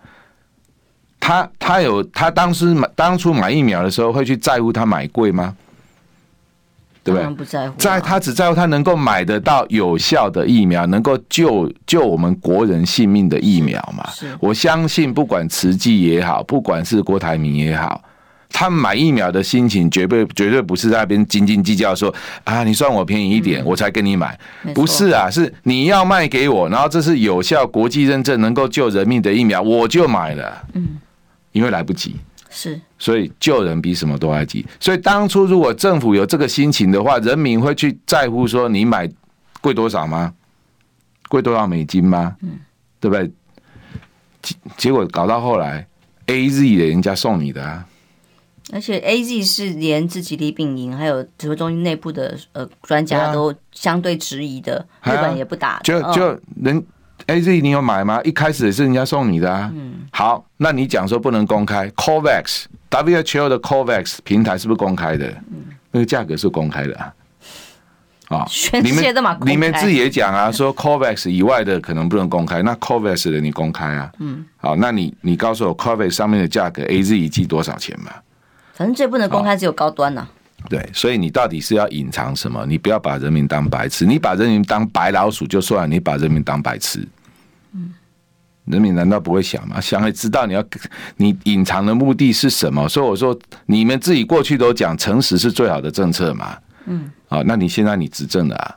[1.19, 5.55] 他他有他当时买当初买疫苗的时候会去在乎他买贵吗？
[7.01, 7.29] 对不对？
[7.33, 14.07] 不在乎，在他只在乎他能够买得到有效的疫苗，能够救救我们国人性命的疫苗嘛。
[14.39, 18.03] 我相信不管慈济也好，不管是郭台铭也好，
[18.49, 24.37] 他买疫苗的心情绝对绝对不是在那边斤斤计较说啊，你算我便宜一点，我才跟你买。
[24.75, 30.63] 不是啊，是你要卖给我，然后这是有效国际认证能够救人命的疫苗，我就买了。
[30.73, 30.99] 嗯。
[31.51, 32.15] 因为来不及，
[32.49, 34.65] 是，所以救人比什么都还急。
[34.79, 39.09] 所以当初如果政府有这个心情的话，人民会去在乎说你买
[39.61, 40.33] 贵多少吗？
[41.27, 42.35] 贵多少美金吗？
[42.41, 42.59] 嗯，
[42.99, 43.31] 对不对？
[44.41, 45.87] 结结果搞到后来
[46.27, 47.85] ，AZ 的人家送你的啊，
[48.71, 56.85] 而且 AZ 是连自己李秉银还有指挥中心内部的呃专家都相对质疑的，日本也不打，就就人。
[57.29, 58.19] A Z 你有买吗？
[58.23, 59.71] 一开始也是人家送你的啊。
[59.75, 59.93] 嗯。
[60.11, 65.27] 好，那你讲说不能公开，COVAX W H O 的 COVAX 平台是不是公开的？
[65.51, 65.65] 嗯。
[65.91, 67.13] 那个价格是公开的啊。
[68.29, 68.45] 啊。
[68.49, 69.51] 全世界都嘛公开。
[69.51, 74.11] 你们自己也讲啊，说 COVAX 以外的可能不能公开，那 COVAX 的你公开啊。
[74.19, 74.43] 嗯。
[74.57, 78.11] 好，那你你告诉我 COVAX 上面的价格，A Z 一剂多少钱嘛？
[78.73, 80.27] 反正最不能公开只有高端呐。
[80.69, 82.65] 对，所以你到底是要隐藏什么？
[82.65, 87.07] 你不要把人民当白痴，你把人民当白老鼠就算了，你把人民当白痴，嗯，
[88.69, 89.81] 人民难道不会想吗？
[89.81, 90.63] 想也知道你要
[91.17, 92.87] 你隐藏的目的是什么？
[92.87, 98.75] 所以我说，你们自己过去都讲诚实是最好的政策嘛，嗯，啊，那你现在你执政了啊，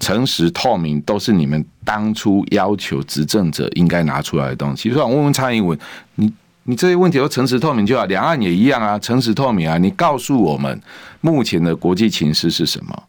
[0.00, 4.90] 诚实透明都是你们当初要求执政者应该拿出来的东西。
[4.90, 5.78] 所以我问问蔡英文，
[6.16, 6.32] 你。
[6.64, 9.76] 你这些问题都诚实透明就好，两岸也一样啊，诚实透明啊。
[9.78, 10.80] 你告诉我们
[11.20, 13.02] 目前的国际情势是什么？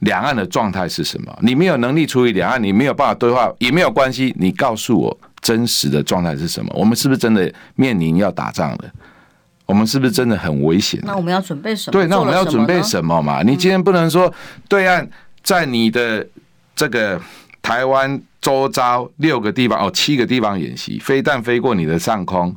[0.00, 1.32] 两岸的状态是什么？
[1.40, 4.34] 你没有能力处理两岸，你没有办法对话也没有关系。
[4.36, 6.70] 你告诉我真实的状态是什么？
[6.74, 8.84] 我们是不是真的面临要打仗了？
[9.66, 11.00] 我们是不是真的很危险？
[11.04, 11.92] 那我们要准备什么？
[11.92, 13.42] 对，那我们要准备什么嘛？
[13.42, 14.32] 你今天不能说
[14.68, 15.08] 对岸
[15.42, 16.26] 在你的
[16.74, 17.20] 这个
[17.60, 22.54] 台湾周遭六个地方哦，七个地方演习，飞弹飞过你的上空。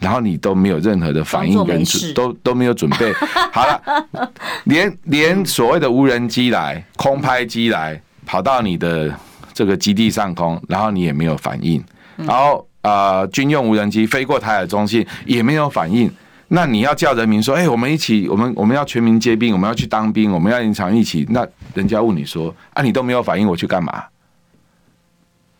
[0.00, 3.12] 然后你都没有任何的反应跟准，都都没有准备
[3.50, 3.82] 好了，
[4.62, 9.12] 连连所谓的无人机来、空拍机来，跑到你的
[9.52, 11.82] 这个基地上空，然后你也没有反应。
[12.18, 16.10] 然后呃，军用无人机飞过台海中心也没有反应。
[16.48, 21.26] 那你要叫人民说，哎，我们一起，我们我们要全民皆兵，我们要去当兵，我们要延长一起。
[21.28, 24.04] 那人家问你说，啊，你都没有反应，我去干嘛？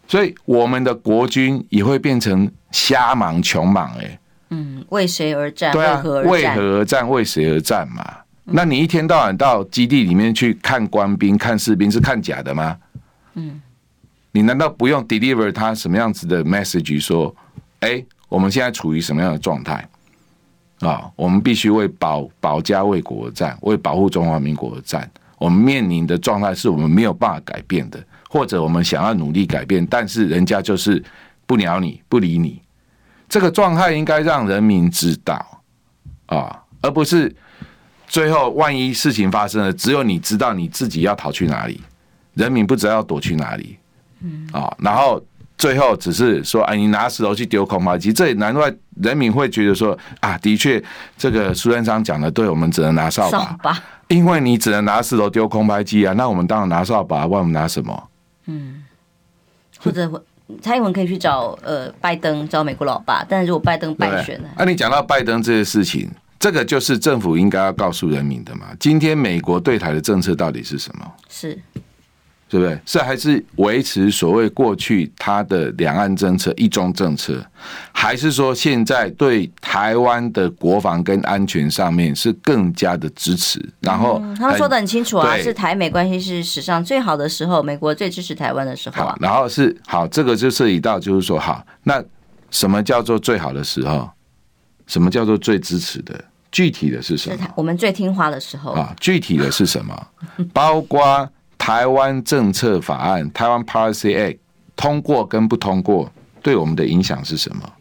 [0.06, 4.18] 所以我们的国军也会变成瞎忙穷忙，哎。
[4.50, 5.72] 嗯，为谁而战？
[5.72, 7.06] 对啊，为何而战？
[7.06, 8.02] 为谁而战嘛？
[8.44, 12.74] 那你一天到晚到基地里面去看官兵、看士兵，是看假的吗？
[13.34, 13.60] 嗯，
[14.32, 17.34] 你难道不用 deliver 他什么样子的 message 说，
[17.80, 19.88] 哎，我们现在处于什么样的状态？
[20.80, 25.10] 啊，我们必须为保保家卫国而战，为保护中华民国而战。
[25.36, 31.02] 我们面临的状态是我们没有办法改变的，或者我们想要努力改变，但是人家就是
[31.46, 32.60] 不鸟你，不理你。
[33.28, 35.62] 这个状态应该让人民知道
[36.26, 37.34] 啊，而不是
[38.06, 41.80] 最后万一事情发生了，只有你知道你自己要逃去哪里，
[42.34, 43.77] 人民不知道要躲去哪里。
[44.22, 45.22] 嗯啊，然后。
[45.60, 50.80] 最后只是说，哎，你拿石头去丢空拍机，这也难怪人民会觉得说，啊，的确，
[51.16, 53.28] 这个苏贞昌讲的对，我们只能拿扫
[53.60, 58.08] 把，因为你只能拿石头丢空拍机啊，那我们当然拿扫把，问我们拿什么？
[58.46, 58.84] 嗯，
[59.80, 60.08] 或者
[60.62, 66.08] 蔡英文可以去找呃拜登，找美国老爸，但是如果拜登败选呢，那、啊、你讲到拜登这些事情，
[66.38, 68.68] 这个就是政府应该要告诉人民的嘛？
[68.78, 71.04] 今天美国对台的政策到底是什么？
[71.28, 71.58] 是。
[72.48, 72.78] 对不对？
[72.86, 77.44] 是还是维持所谓过去他的两岸政策、一中政策，
[77.92, 83.62] 还是说现在对台湾的国防跟安全上面是更加的支持？
[83.80, 89.14] 然后、嗯、他们说的很清楚啊，是台美关系是史上最好的时候，美国最支持台湾的时候啊。
[89.20, 92.02] 然后是好，这个就涉及到就是说，好，那
[92.50, 94.08] 什么叫做最好的时候？
[94.86, 96.18] 什么叫做最支持的？
[96.50, 97.46] 具体的是什么？
[97.54, 98.96] 我们最听话的时候啊？
[98.98, 100.06] 具体的是什么？
[100.54, 101.28] 包括。
[101.58, 104.38] 台湾政策法案，台湾 Policy Act
[104.76, 107.72] 通过跟不通过，对我们的影响是什么？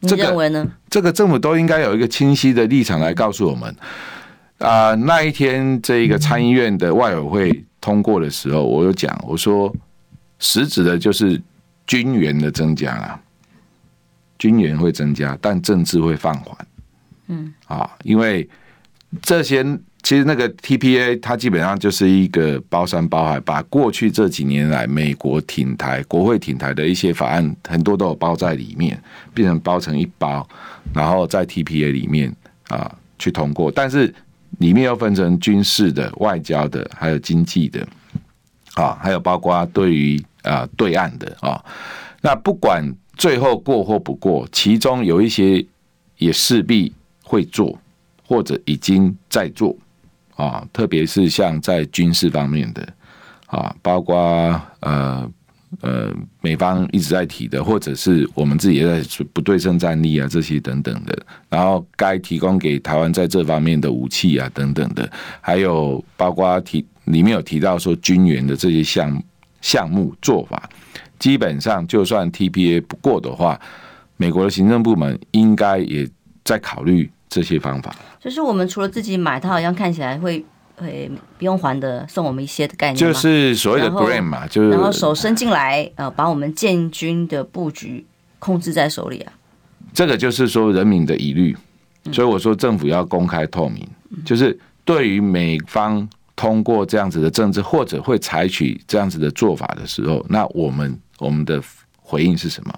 [0.00, 0.70] 你认为呢？
[0.90, 3.74] 这个政府都应该有一个清晰的立场来告诉我们。
[4.58, 9.74] 啊、呃，那一天这个参议院的外委会通过的时候，我有讲，我说
[10.38, 11.40] 实质的就是
[11.86, 13.20] 军援的增加啊，
[14.38, 16.66] 军援会增加，但政治会放缓。
[17.28, 18.48] 嗯，啊，因为
[19.22, 19.66] 这些。
[20.04, 29.02] 其实那个 TPA 它基本上就是一个包山包海，把过去这几年来美国挺台、国会挺台的一些法案，很多都有包在里面，
[29.32, 30.46] 变成包成一包，
[30.92, 32.30] 然后在 TPA 里面
[32.68, 33.72] 啊去通过。
[33.72, 34.14] 但是
[34.58, 37.80] 里面又分成军事的、外交的，还有经济的
[38.74, 41.64] 啊，还有包括对于啊对岸的啊。
[42.20, 42.84] 那不管
[43.16, 45.64] 最后过或不过，其中有一些
[46.18, 46.92] 也势必
[47.22, 47.78] 会做，
[48.26, 49.74] 或者已经在做。
[50.36, 52.86] 啊，特别是像在军事方面的
[53.46, 54.16] 啊，包括
[54.80, 55.30] 呃
[55.80, 61.16] 呃美方一直在提的，或者是我们自己也在不对称战力啊这些等等的，
[61.48, 65.08] 然后该提供给台湾在这方面的武器啊等等的，
[65.40, 69.22] 还有包括提里面有提到说军援的这些项
[69.60, 70.68] 项目做法，
[71.18, 73.60] 基本上就算 TPA 不过的话，
[74.16, 76.08] 美国的行政部门应该也
[76.42, 77.08] 在考虑。
[77.34, 80.44] 这些方法，就是我们除了自己买，它好像看起来会
[80.76, 88.06] 会不用还的，送我们一些的概念，就是所谓的 grant 嘛，就是然后手伸进来，呃，把我们建军的布局
[88.38, 89.32] 控制在手里啊。
[89.92, 91.56] 这个就是说人民的疑虑，
[92.12, 93.84] 所以我说政府要公开透明，
[94.24, 101.60] 就是对于美方通过这样子的政治，或者会采取这样子的做法的时候，那我们我们的
[102.00, 102.72] 回应是什么？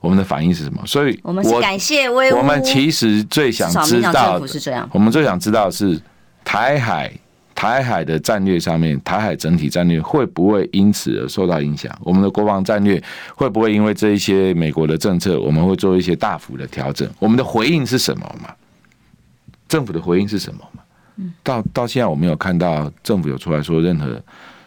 [0.00, 0.82] 我们的反应是什么？
[0.86, 2.36] 所以，我们是感谢威武。
[2.38, 6.00] 我们其实最想知道的，我们最想知道是
[6.44, 7.12] 台海
[7.54, 11.94] 台海的战略上面，台海整体战略会不会因此而受到影响？
[12.02, 13.02] 我们的国防战略
[13.34, 17.06] 会不会因为这一些美国的政策，我们会做一些大幅的调整？
[17.18, 18.48] 我们的回应是什么嘛？
[19.68, 20.82] 政府的回应是什么嘛？
[21.42, 24.18] 到到现在我没有看到政府有出来说任何。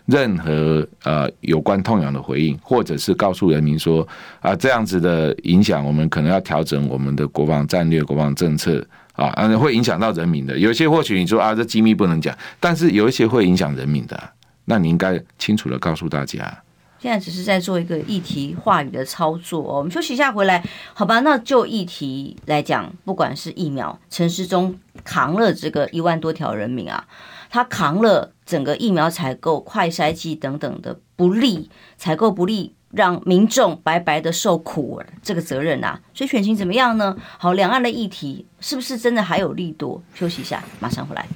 [0.06, 4.08] 任何呃有关痛痒的回应，或者是告诉人民说
[4.42, 10.58] 啊、这样子的影响，我们可能要调整我们的国防战略、国防政策啊，嗯，会影响到人民的。
[10.58, 14.22] 有些或许你说啊，这机密不能讲，但是有一些会影响人民的，
[14.66, 16.64] 那你应该清楚的告诉大家。
[17.00, 19.60] 现在只是在做一个议题话语的操作。
[19.60, 21.20] 我们休息一下回来，好吧？
[21.20, 24.74] 那就议题来讲，不管是疫苗，陈时中
[25.04, 27.06] 扛了这个一万多条人命啊。
[27.54, 37.16] 他扛了整个疫苗采购、快筛剂等等的不利采购不利，让民众白白的受苦这个责任啊，所以选情怎么样呢？
[37.38, 40.02] 好，两岸的议题是不是真的还有利多？
[40.16, 41.28] 休息一下，马上回来。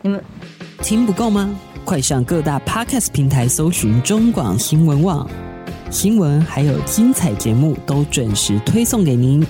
[0.00, 0.18] 你们
[0.78, 1.54] 听不够吗？
[1.84, 5.28] 快上各大 Podcast 平台搜寻中广新闻网
[5.90, 9.44] 新闻，还有精彩节目都准时推送给您，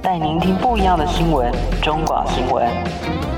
[0.00, 1.52] 带您听不一样的新闻。
[1.82, 3.37] 中广新闻。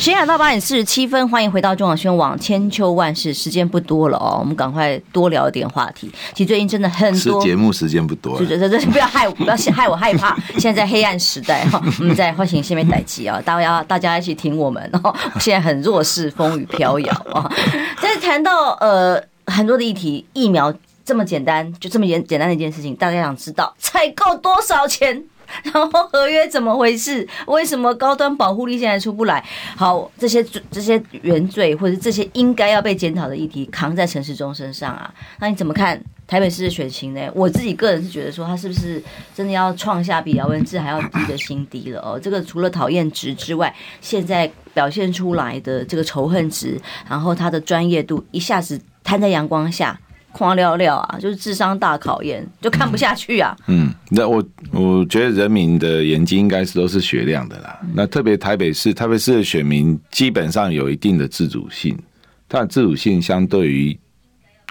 [0.00, 6.10] 时间来到八点四十七分，欢迎回到中广新闻网千秋万世，时间不多了哦，我们赶快多聊一点话题。
[6.32, 10.34] 其实最近真的很多，节目时间不多，是是是不要害我，不要害我害怕。
[10.58, 15.14] 现在在黑暗时代哈，我们在唤醒下面待机啊，大家要大家一起听我们哦。
[15.38, 17.52] 现在很弱势，风雨飘摇啊。
[18.00, 20.72] 但是谈到呃很多的议题，疫苗
[21.04, 25.22] 这么简单，就这么简简单的一件事情，大家想知道采购多少钱？
[25.62, 27.26] 然后合约怎么回事？
[27.46, 29.44] 为什么高端保护力现在出不来？
[29.76, 35.12] 好，这些这些原罪或者这些应该要被检讨的议题，扛在陈时中身上啊？
[35.38, 37.20] 那你怎么看台北市的选情呢？
[37.34, 39.02] 我自己个人是觉得说，他是不是
[39.34, 42.00] 真的要创下比姚文智还要低的新低了？
[42.00, 49.98] 哦，这个除了讨厌值之外，现在表现出来的这个仇恨值，然后他的专业度一下子摊在阳光下。
[50.32, 53.56] 夸聊聊啊，就是智商大考验，就看不下去啊。
[53.66, 57.78] 嗯，那我我觉得人民的眼睛应该是都是雪亮的啦。
[57.94, 61.98] 那特别台北市，台北市的选民基本上有一定的自主性，
[62.46, 63.98] 但自主性相对于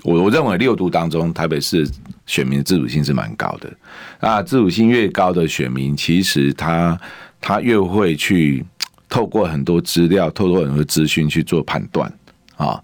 [0.03, 1.85] 我我认为六度当中，台北市
[2.25, 3.69] 选民的自主性是蛮高的。
[4.19, 6.99] 啊，自主性越高的选民，其实他
[7.41, 8.65] 他越会去
[9.09, 12.11] 透过很多资料，透过很多资讯去做判断
[12.55, 12.81] 啊。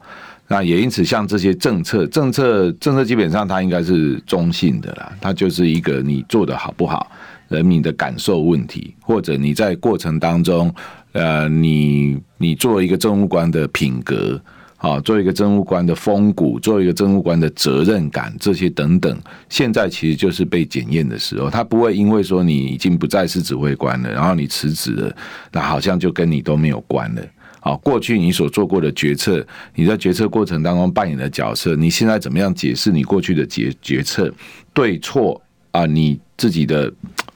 [0.47, 7.09] 那也因此，像这些政策，政策，政策基本上它应该是中性的啦，它就是一个你做的好不好，
[7.47, 10.71] 人民的感受问题，或者你在过程当中，
[11.13, 14.39] 呃，你你做一个政务官的品格，
[14.77, 19.17] 啊，做一个政务官的风骨，做一个政务官的责任感，这些等等，
[19.49, 25.15] 现在其实就是被检验的时候，他不会因为说你已经不再是指挥官了，然后你辞职了，
[25.51, 27.21] 那好像就跟你都没有关了。
[27.66, 29.43] 好，过去你所做过的决策，
[29.74, 34.32] 你在决策过程当中扮演的角色，你现在怎么样解释你过去的决决策
[34.72, 35.41] 对错
[35.72, 35.84] 啊？
[35.88, 36.93] 你自己的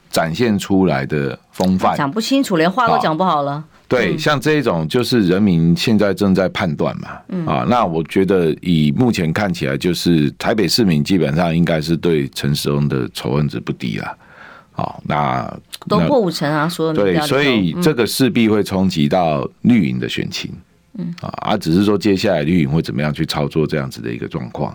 [0.08, 3.64] 展现出来的风范讲不清楚，连话都讲不好了。
[3.88, 7.08] 对，像这种就是人民现在正在判断嘛。
[7.30, 14.16] 嗯啊，那我觉得以目前看起来，就是台北市民基本上应该是对陈时中的仇恨值不低了。
[14.80, 15.46] 好，那
[15.86, 20.50] 都破五成啊，说对，所以这个势必会冲击到绿营的选情，
[20.96, 21.14] 嗯。
[21.20, 24.74] 啊，而只是说接下来绿营会怎么样去操作这样子的一个状况，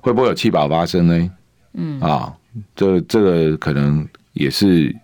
[0.00, 1.30] 会不会有弃保发生呢？
[1.74, 2.00] 嗯。
[2.00, 2.32] 啊，
[2.76, 4.94] 这这个可能也是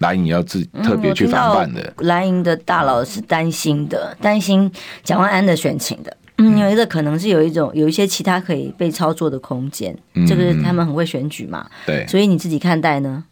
[0.00, 1.90] 蓝营要自特别去防范的。
[2.00, 4.70] 蓝营的大佬是担心的，担心
[5.02, 13.24] 蒋万安的选情的，嗯，因为这可能是有一种有一些其他可以被操作的空间，这个他们很会选举嘛，对，所以你自己看待呢？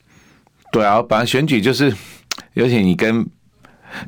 [0.77, 1.91] 对啊，本来选举就是，
[2.53, 3.27] 尤其你跟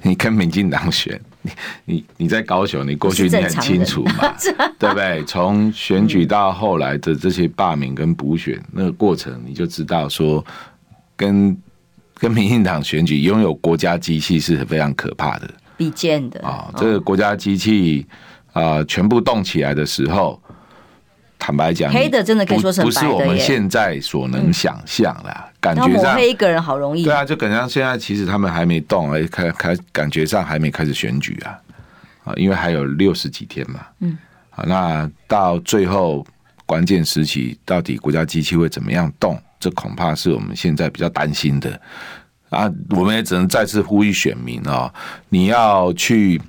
[0.03, 1.51] 你跟民进党选，你
[1.87, 4.35] 你你在高雄，你过去你很清楚嘛，
[4.79, 5.25] 对不对？
[5.25, 10.45] 从选举到后来的这些罢免跟补选那个过程，你就知道说，
[11.17, 11.57] 跟
[12.17, 15.49] 跟民进党选举拥有国家机器是非常可怕的，
[15.79, 16.71] 比见的啊！
[16.77, 18.07] 这个国家机器
[18.53, 20.39] 啊，全部动起来的时候。
[21.39, 25.45] 坦白讲，黑的真的可以说成白，不是我们现在所能想象的。
[25.61, 27.05] 感觉上黑一个人好容易。
[27.05, 31.59] 对啊，就感觉上现在其实他们还没动，哎，开开感觉上还没开始选举啊，
[32.25, 33.81] 啊，因为还有六十几天嘛。
[34.01, 34.19] 嗯，
[34.51, 36.27] 好，那到最后
[36.67, 39.41] 关键时期，到底国家机器会怎么样动？
[39.61, 41.81] 这恐怕是我们现在比较担心的
[42.51, 42.71] 啊。
[42.91, 44.93] 我们也只能再次呼吁选民哦，
[45.29, 46.41] 你要去。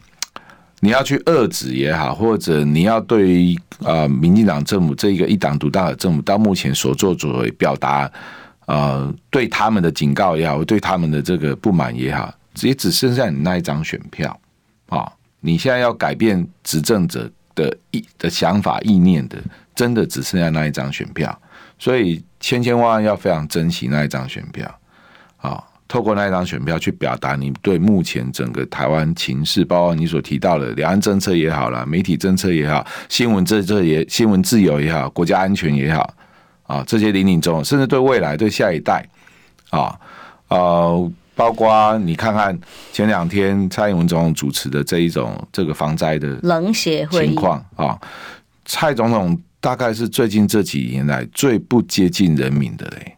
[0.82, 8.10] 你要去遏制也好，或者你要对于啊，民进党政府这一个一党独大的政府到目前所做作为表达
[8.66, 14.40] 呃对他们的警告也好，对他们的这个不满也好，也只剩下你那一张选票
[14.88, 15.12] 啊！
[15.42, 19.38] 你现在要改变执政者的意的想法意念的，
[19.76, 21.42] 真的只剩下那一张选票，
[21.78, 24.79] 所以千千万万要非常珍惜那一张选票！
[25.90, 36.14] 透过那一张选票去表达你对目前整个台湾情势，包括你所提到的两岸政策也好啦，媒体政策也好，新闻政策也新闻自由也好，国家安全也好，
[36.68, 39.04] 啊，这些林林总总，甚至对未来对下一代，
[39.72, 40.00] 啊，
[40.50, 42.56] 呃，包括你看看
[42.94, 48.00] 前两天蔡英文总统主持的这一种这个防灾的冷血情况啊，
[48.64, 53.16] 蔡总统大概是最近这几年来最不接近人民的嘞。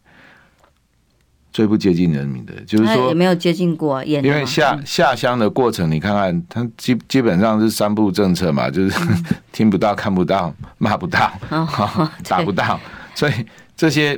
[1.52, 9.00] 最不接近人民的，就是说也没有接近过，因为下下乡的过程，你看看他基基本上是三步政策嘛，就是
[9.52, 11.32] 听不到、看不到、骂不到、
[12.28, 12.80] 打不到，
[13.14, 13.34] 所以
[13.76, 14.18] 这些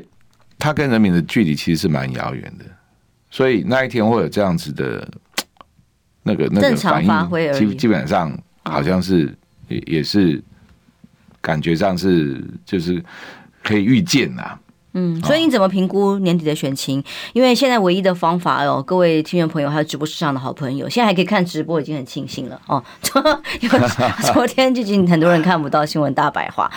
[0.59, 2.65] 他跟人民的距离其实是蛮遥远的。
[3.31, 5.07] 所以那一天会有这样子的
[6.21, 8.31] 那个那个反应，基基本上
[8.63, 9.35] 好像是
[9.69, 10.39] 也也是
[11.41, 13.03] 感觉上是就是
[13.63, 14.55] 可以预见呐。
[14.93, 17.03] 嗯，所以你怎么评估年底的选情？
[17.33, 22.83] 因为现在唯一的方法哦，各位听众朋友还有直播室上的好朋友，现在还可以看直播，已经很庆幸了哦。
[23.61, 23.79] 因 为
[24.33, 26.71] 昨天最近很多人看不到新闻大白话，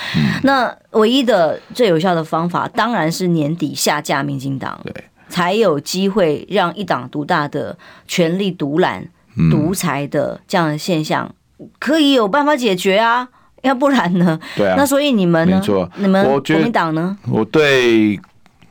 [0.44, 4.94] 那唯一的最有效的方法，当然是年底下架民进党，对，
[5.28, 7.76] 才有机会让一党独大的
[8.08, 9.06] 权力独揽、
[9.50, 11.34] 独裁的这样的现象
[11.78, 13.28] 可以有办法解决啊。
[13.66, 14.38] 要不然呢？
[14.56, 15.56] 对啊，那所以你们呢？
[15.56, 17.18] 没错，你们国民党呢？
[17.28, 18.18] 我对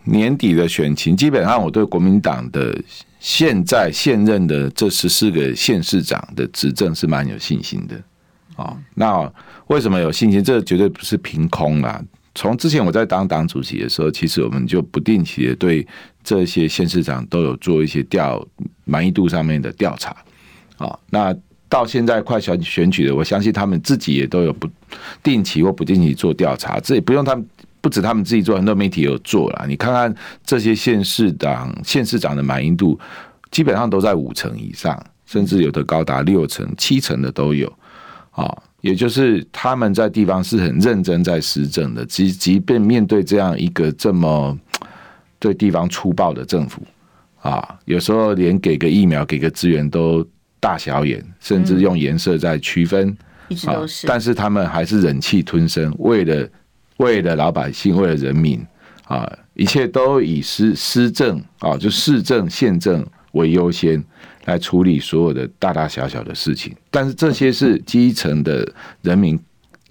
[0.05, 2.73] 年底的选情，基本上我对国民党的
[3.19, 8.01] 现在现任的这十四个县市长的执政是蛮有信心的。
[8.55, 9.29] 哦，那
[9.67, 10.41] 为什么有信心？
[10.41, 12.01] 这绝对不是凭空啦。
[12.33, 15.85] 从之前我在当党主席的时候，其实我们就不定期的对
[16.23, 18.41] 这些县市长都有做一些调
[18.85, 20.15] 满意度上面的调查。
[20.77, 21.35] 哦，那。
[21.75, 24.65] 到现在快选选举了，我相信他们自己也都有不
[25.21, 27.45] 定期或不定期做调查，这也不用他们，
[27.81, 29.65] 不止他们自己做，很多媒体有做了。
[29.67, 30.15] 你看看
[30.45, 32.97] 这些县市长、县市长的满意度，
[33.51, 37.67] 基本上都在五成以上，甚至有的高达六成、七成的都有。
[38.31, 38.49] 啊，
[38.79, 44.57] 也就是他们在地方是很认真在施政的，即即便面对这样一个这么
[45.39, 46.81] 对地方粗暴的政府
[47.41, 50.25] 啊，有时候连给个疫苗、给个资源都。
[50.59, 53.17] 大小眼，甚至用颜色在区分，嗯，
[53.49, 54.07] 一直都是。
[54.07, 56.49] 但是他们还是忍气吞声，为了
[56.97, 58.65] 为了老百姓，为了人民
[59.03, 64.03] 啊，一切都以施施政啊，就市政县政为优先
[64.45, 66.75] 来处理所有的大大小小的事情。
[66.89, 68.67] 但是这些是基层的
[69.01, 69.39] 人民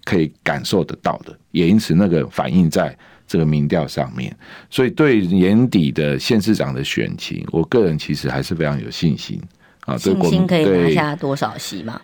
[0.05, 2.97] 可以感受得到的，也因此那个反映在
[3.27, 4.35] 这个民调上面。
[4.69, 9.41] 所以对年底的县市长的选情，我个人其实还是非常有信心。
[9.87, 12.01] 啊，信心可以拿下多少席嘛？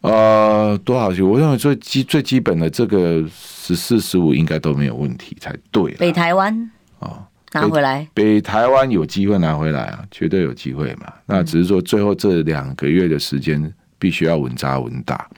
[0.00, 1.22] 呃，多少席？
[1.22, 5.92] 我认为最基最基本的这个十四十五应该都没有问题才对。
[5.94, 8.06] 北台湾啊，拿回来。
[8.14, 11.12] 北台湾有机会拿回来啊，绝对有机会嘛。
[11.26, 15.28] 那只是说最后这两个月的时间必须要稳扎稳打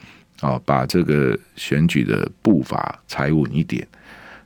[0.41, 3.87] 啊，把这个选举的步伐踩稳一点。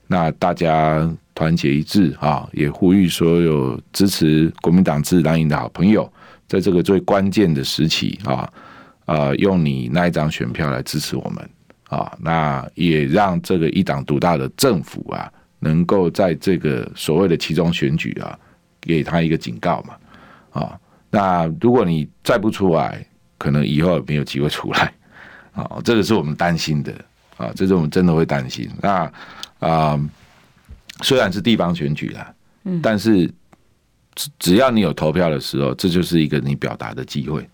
[0.06, 6.10] 那大家团结一致啊，也呼吁所有支持国民党自然赢的好朋友。
[6.46, 8.48] 在这个最关键的时期啊，
[9.06, 11.50] 呃，用你那一张选票来支持我们
[11.88, 18.38] 啊，那也让这个一党独大的政府啊，能够在这个所谓的其中选举啊，
[18.80, 20.78] 给他一个警告嘛啊。
[21.10, 23.04] 那如果你再不出来，
[23.38, 24.92] 可能以后也没有机会出来
[25.52, 25.80] 啊。
[25.82, 26.92] 这个是我们担心的
[27.38, 28.68] 啊，这是我们真的会担心。
[28.80, 29.10] 那
[29.60, 29.98] 啊，
[31.02, 32.34] 虽然是地方选举啦，
[32.64, 33.30] 嗯，但是。
[34.38, 37.44] 只要你有投票的时候，这就是一个你表达的机会，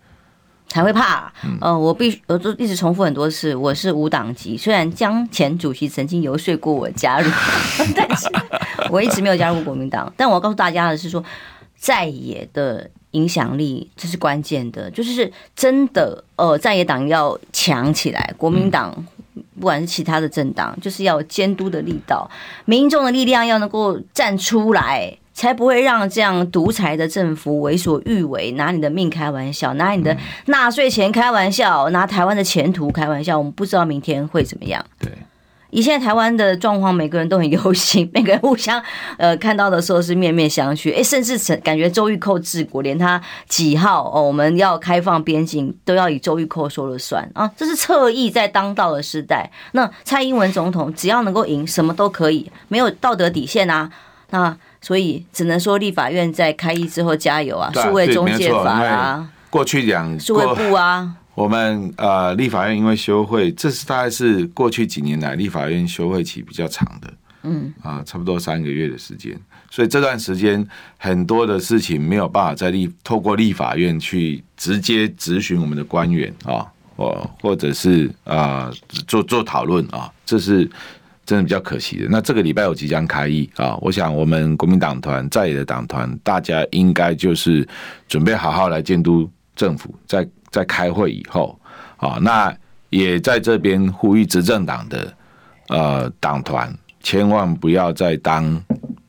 [0.68, 4.59] 才会怕、呃，我必须，我都一直重复很多次，我是无党籍。
[4.59, 7.30] 虽然江前主席曾经游说过我加入，
[7.97, 8.28] 但是
[8.91, 10.12] 我一直没有加入国民党。
[10.18, 11.24] 但我要告诉大家的是说，
[11.78, 18.95] 在野的影响力这是关键的，就是真的，呃，在野党要强起来，国民党
[19.59, 22.30] 不管是其他的政党，就是要监督的力道，
[22.64, 25.16] 民众的力量要能够站出来。
[25.32, 30.14] 才不会让这样独裁的政府为所欲为，拿你的命开玩笑，拿你的
[30.47, 33.38] 纳税钱开玩笑，拿台湾的前途开玩笑。
[33.38, 34.84] 我们不知道明天会怎么样。
[34.99, 35.11] 对，
[35.71, 38.83] 以现在台湾的状况，每个人都很忧心， 每个人互相
[39.18, 40.95] 呃看到的时候是面面相觑。
[40.97, 47.51] 哎，甚至感觉周玉蔻治国，连他几号哦，我们要开放边境都要以周玉蔻说了算啊！
[47.57, 49.51] 这是侧翼在当道的时代。
[49.73, 53.91] 那蔡英文总统只要能够赢，什么都可以，没有道德底线啊。
[54.31, 57.71] 那所以只能说立法院在开议之后加油啊！
[57.75, 69.36] 数位中介法啊，过去讲数位部啊，我们呃立法院因为休会，这是大概是过去几年来立法院休会期比较长的，嗯啊，差不多三个月的时间，
[69.70, 76.64] 所以这段时间很多的事情没有办法在立透过立法院去直接质询我们的官员啊，
[76.96, 78.70] 或或者是啊
[79.09, 80.70] 做做讨论啊，这是。
[81.26, 82.09] 真的比较可惜的。
[82.11, 87.64] 那这个礼拜我即将开议啊，我想我们国民党团在野的党团，大家应该就是
[88.09, 89.30] 准备好好来监督
[89.61, 89.94] 政府。
[90.06, 91.58] 在在开会以后
[91.98, 92.56] 啊，那
[92.88, 95.14] 也在这边呼吁执政党的
[95.68, 98.44] 呃党团，千万不要再当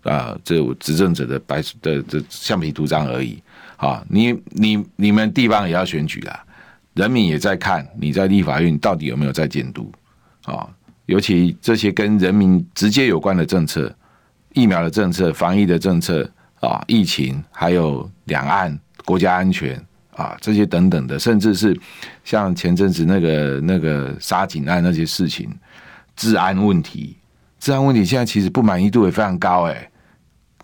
[0.04, 3.42] 啊这执政者的白的这橡皮图章而已
[3.78, 4.04] 啊！
[4.10, 6.44] 你你你们地方也要选举啦，
[6.94, 9.92] 人民也在看你在立法院到底有没有在监督
[10.44, 10.68] 啊。
[11.08, 13.94] 尤其这些跟人民直接有关的政策，
[14.54, 16.30] 疫苗的政策、防疫的政策
[16.60, 19.84] 啊，疫情，还有两岸国家安全
[20.22, 21.78] 啊，这些等等的，甚至是
[22.24, 25.50] 像前阵子那个那个杀警案那些事情，
[26.16, 27.18] 治安问题，
[27.60, 29.90] 治安问题现在其实不满意度也非常高哎，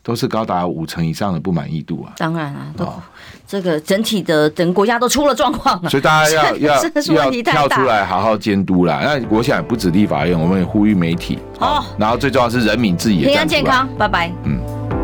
[0.03, 2.13] 都是高达五成以上的不满意度啊。
[2.17, 3.01] 当然啊，都、哦
[3.49, 8.99] 这个整体的整个国家都出了状况了，所以大家要 要要跳出来好好监督啦。
[9.01, 14.29] 那我想不止立法院，我们也呼吁媒体哦然后最重要是人民自己也平安健康，拜拜。
[14.43, 14.96] 嗯。